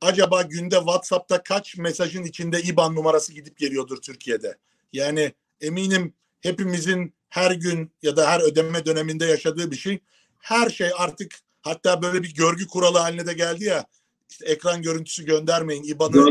[0.00, 4.56] acaba günde WhatsApp'ta kaç mesajın içinde IBAN numarası gidip geliyordur Türkiye'de?
[4.92, 9.98] Yani eminim hepimizin her gün ya da her ödeme döneminde yaşadığı bir şey.
[10.38, 13.84] Her şey artık hatta böyle bir görgü kuralı haline de geldi ya.
[14.28, 15.82] İşte ekran görüntüsü göndermeyin.
[15.82, 16.26] IBAN'ı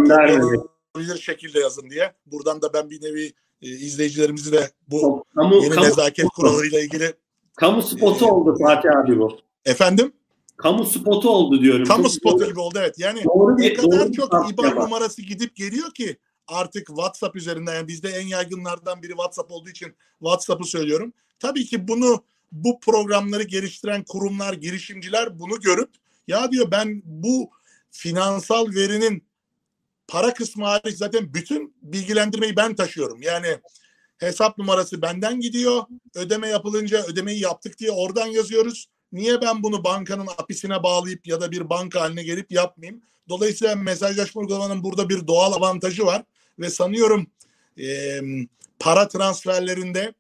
[0.97, 2.13] bilir şekilde yazın diye.
[2.25, 7.13] Buradan da ben bir nevi e, izleyicilerimizi de bu kamu, yeni kamu, nezaket kurallarıyla ilgili
[7.55, 9.37] kamu spotu e, oldu Fatih abi bu.
[9.65, 10.13] Efendim?
[10.57, 11.85] kamu spotu oldu diyorum.
[11.85, 12.99] Kamu çok spotu doğru, gibi oldu evet.
[12.99, 16.17] Yani doğru bir, o kadar doğru çok IBAN numarası gidip geliyor ki
[16.47, 21.13] artık WhatsApp üzerinden yani bizde en yaygınlardan biri WhatsApp olduğu için WhatsApp'ı söylüyorum.
[21.39, 25.89] Tabii ki bunu bu programları geliştiren kurumlar, girişimciler bunu görüp
[26.27, 27.49] ya diyor ben bu
[27.91, 29.27] finansal verinin
[30.07, 33.21] para kısmı hariç zaten bütün bilgilendirmeyi ben taşıyorum.
[33.21, 33.57] Yani
[34.17, 35.83] hesap numarası benden gidiyor.
[36.15, 38.87] Ödeme yapılınca ödemeyi yaptık diye oradan yazıyoruz.
[39.11, 43.01] Niye ben bunu bankanın apisine bağlayıp ya da bir banka haline gelip yapmayayım?
[43.29, 46.23] Dolayısıyla mesajlaşma uygulamanın burada bir doğal avantajı var
[46.59, 47.27] ve sanıyorum
[47.79, 48.19] e,
[48.79, 50.13] para transferlerinde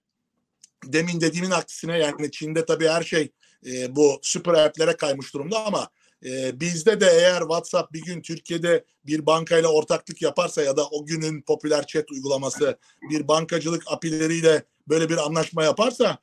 [0.85, 3.31] demin dediğimin aksine yani Çin'de tabii her şey
[3.65, 5.89] e, bu süper app'lere kaymış durumda ama
[6.25, 11.05] e, bizde de eğer WhatsApp bir gün Türkiye'de bir bankayla ortaklık yaparsa ya da o
[11.05, 12.77] günün popüler chat uygulaması
[13.09, 16.17] bir bankacılık apileriyle böyle bir anlaşma yaparsa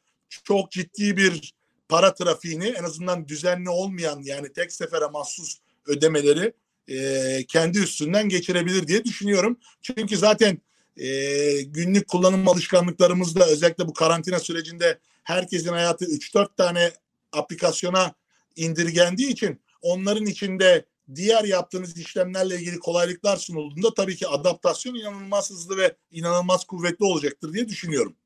[0.45, 1.55] çok ciddi bir
[1.89, 6.53] para trafiğini en azından düzenli olmayan yani tek sefere mahsus ödemeleri
[6.89, 9.59] e, kendi üstünden geçirebilir diye düşünüyorum.
[9.83, 10.59] Çünkü zaten
[10.97, 16.93] e, günlük kullanım alışkanlıklarımızda özellikle bu karantina sürecinde herkesin hayatı 3-4 tane
[17.33, 18.15] aplikasyona
[18.57, 25.77] indirgendiği için onların içinde diğer yaptığınız işlemlerle ilgili kolaylıklar sunulduğunda tabii ki adaptasyon inanılmaz hızlı
[25.77, 28.17] ve inanılmaz kuvvetli olacaktır diye düşünüyorum.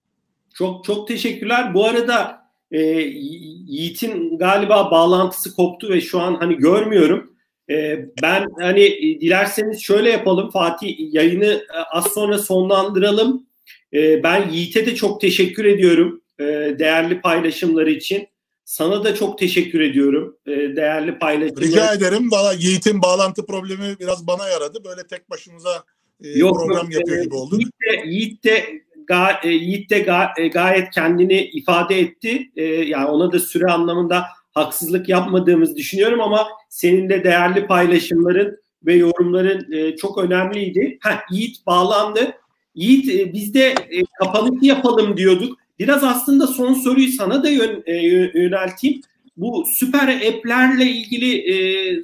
[0.55, 1.75] Çok çok teşekkürler.
[1.75, 7.33] Bu arada e, Yiğit'in galiba bağlantısı koptu ve şu an hani görmüyorum.
[7.71, 13.47] E, ben hani e, dilerseniz şöyle yapalım Fatih yayını e, az sonra sonlandıralım.
[13.93, 16.45] E, ben Yiğit'e de çok teşekkür ediyorum e,
[16.79, 18.29] değerli paylaşımları için.
[18.69, 21.63] Sana da çok teşekkür ediyorum e, değerli paylaşımlar.
[21.63, 22.31] Rica ederim.
[22.31, 24.85] Valla Yiğit'in bağlantı problemi biraz bana yaradı.
[24.85, 25.85] Böyle tek başımıza
[26.25, 27.61] e, Yok, program yok, yapıyor e, gibi olduk.
[27.61, 32.51] Yiğit de, Yiğit de, ga, e, Yiğit de ga, e, gayet kendini ifade etti.
[32.57, 38.95] E, yani ona da süre anlamında haksızlık yapmadığımızı düşünüyorum ama senin de değerli paylaşımların ve
[38.95, 40.99] yorumların e, çok önemliydi.
[41.03, 42.33] Heh, Yiğit bağlandı.
[42.75, 45.59] Yiğit e, biz de e, kapanışı yapalım diyorduk.
[45.79, 47.95] Biraz aslında son soruyu sana da yön, e,
[48.35, 49.01] yönelteyim.
[49.37, 51.57] Bu süper app'lerle ilgili e,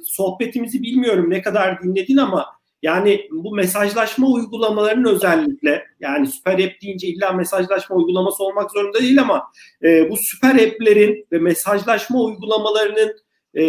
[0.03, 2.45] sohbetimizi bilmiyorum ne kadar dinledin ama
[2.81, 9.21] yani bu mesajlaşma uygulamalarının özellikle yani süper app deyince illa mesajlaşma uygulaması olmak zorunda değil
[9.21, 9.43] ama
[9.83, 13.15] e, bu süper app'lerin ve mesajlaşma uygulamalarının
[13.57, 13.65] e,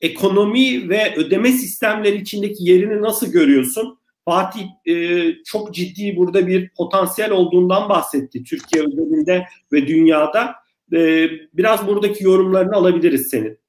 [0.00, 3.99] ekonomi ve ödeme sistemleri içindeki yerini nasıl görüyorsun?
[4.24, 10.54] Fatih e, çok ciddi burada bir potansiyel olduğundan bahsetti Türkiye özelinde ve dünyada.
[10.92, 13.60] E, biraz buradaki yorumlarını alabiliriz senin.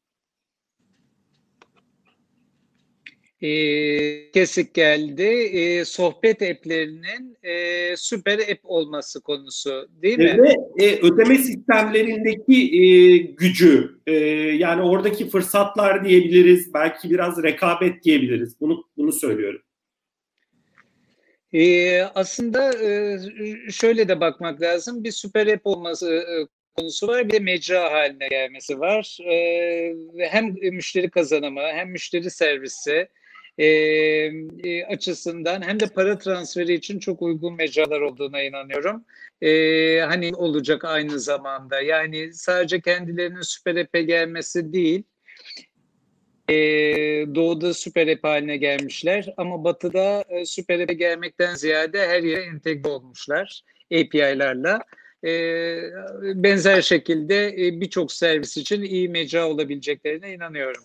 [3.42, 5.24] e, kesik geldi.
[5.24, 10.38] E, sohbet app'lerinin e, süper app olması konusu değil mi?
[10.44, 14.14] Ve e, ödeme sistemlerindeki e, gücü e,
[14.56, 16.74] yani oradaki fırsatlar diyebiliriz.
[16.74, 18.62] Belki biraz rekabet diyebiliriz.
[18.62, 19.62] Bunu bunu söylüyorum.
[21.54, 23.20] E, aslında e,
[23.72, 25.04] şöyle de bakmak lazım.
[25.04, 27.28] Bir süper app olması e, konusu var.
[27.28, 29.18] Bir de mecra haline gelmesi var.
[29.32, 29.96] E,
[30.30, 33.08] hem müşteri kazanımı hem müşteri servisi
[33.58, 33.66] e,
[34.64, 39.06] e, açısından hem de para transferi için çok uygun mecralar olduğuna inanıyorum.
[39.42, 41.82] E, hani olacak aynı zamanda.
[41.82, 45.04] Yani sadece kendilerinin süper app'e gelmesi değil,
[46.50, 46.56] e,
[47.36, 52.90] doğuda süper app haline gelmişler ama batıda e, süper app'e gelmekten ziyade her yere entegre
[52.90, 53.62] olmuşlar
[53.94, 54.80] API'larla.
[55.24, 55.32] E,
[56.36, 60.84] benzer şekilde e, birçok servis için iyi mecra olabileceklerine inanıyorum.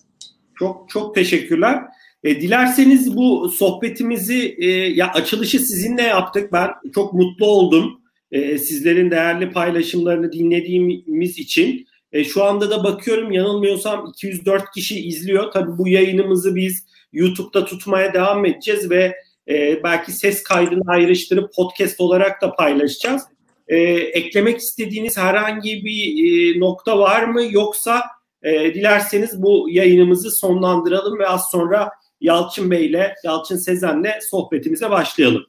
[0.59, 1.83] Çok çok teşekkürler.
[2.25, 6.53] E, dilerseniz bu sohbetimizi e, ya açılışı sizinle yaptık.
[6.53, 8.01] Ben çok mutlu oldum.
[8.33, 11.87] E, sizlerin değerli paylaşımlarını dinlediğimiz için.
[12.17, 15.53] E, şu anda da bakıyorum yanılmıyorsam 204 kişi izliyor.
[15.53, 19.17] Tabii bu yayınımızı biz YouTube'da tutmaya devam edeceğiz ve
[19.49, 23.23] e, belki ses kaydını ayrıştırıp podcast olarak da paylaşacağız.
[23.69, 27.43] E, eklemek istediğiniz herhangi bir e, nokta var mı?
[27.51, 28.03] Yoksa
[28.43, 31.91] e, dilerseniz bu yayınımızı sonlandıralım ve az sonra
[32.21, 35.47] Yalçın Bey ile Yalçın Sezen'le sohbetimize başlayalım.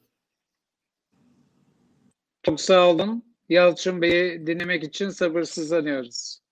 [2.43, 3.23] Çok sağ olun.
[3.49, 6.46] Yalçın Bey'i dinlemek için sabırsızlanıyoruz.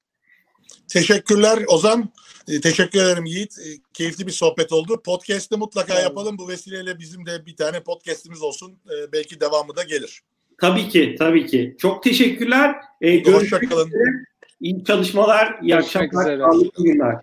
[0.87, 2.09] Teşekkürler Ozan.
[2.47, 3.59] E, teşekkür ederim Yiğit.
[3.59, 5.01] E, keyifli bir sohbet oldu.
[5.05, 6.03] Podcast'ı mutlaka evet.
[6.03, 6.37] yapalım.
[6.37, 8.71] Bu vesileyle bizim de bir tane podcast'imiz olsun.
[8.71, 10.21] E, belki devamı da gelir.
[10.61, 11.75] Tabii ki, tabii ki.
[11.79, 12.75] Çok teşekkürler.
[13.01, 13.91] E, Hoşçakalın.
[14.61, 17.15] İyi çalışmalar, iyi akşamlar, sağlıklı günler.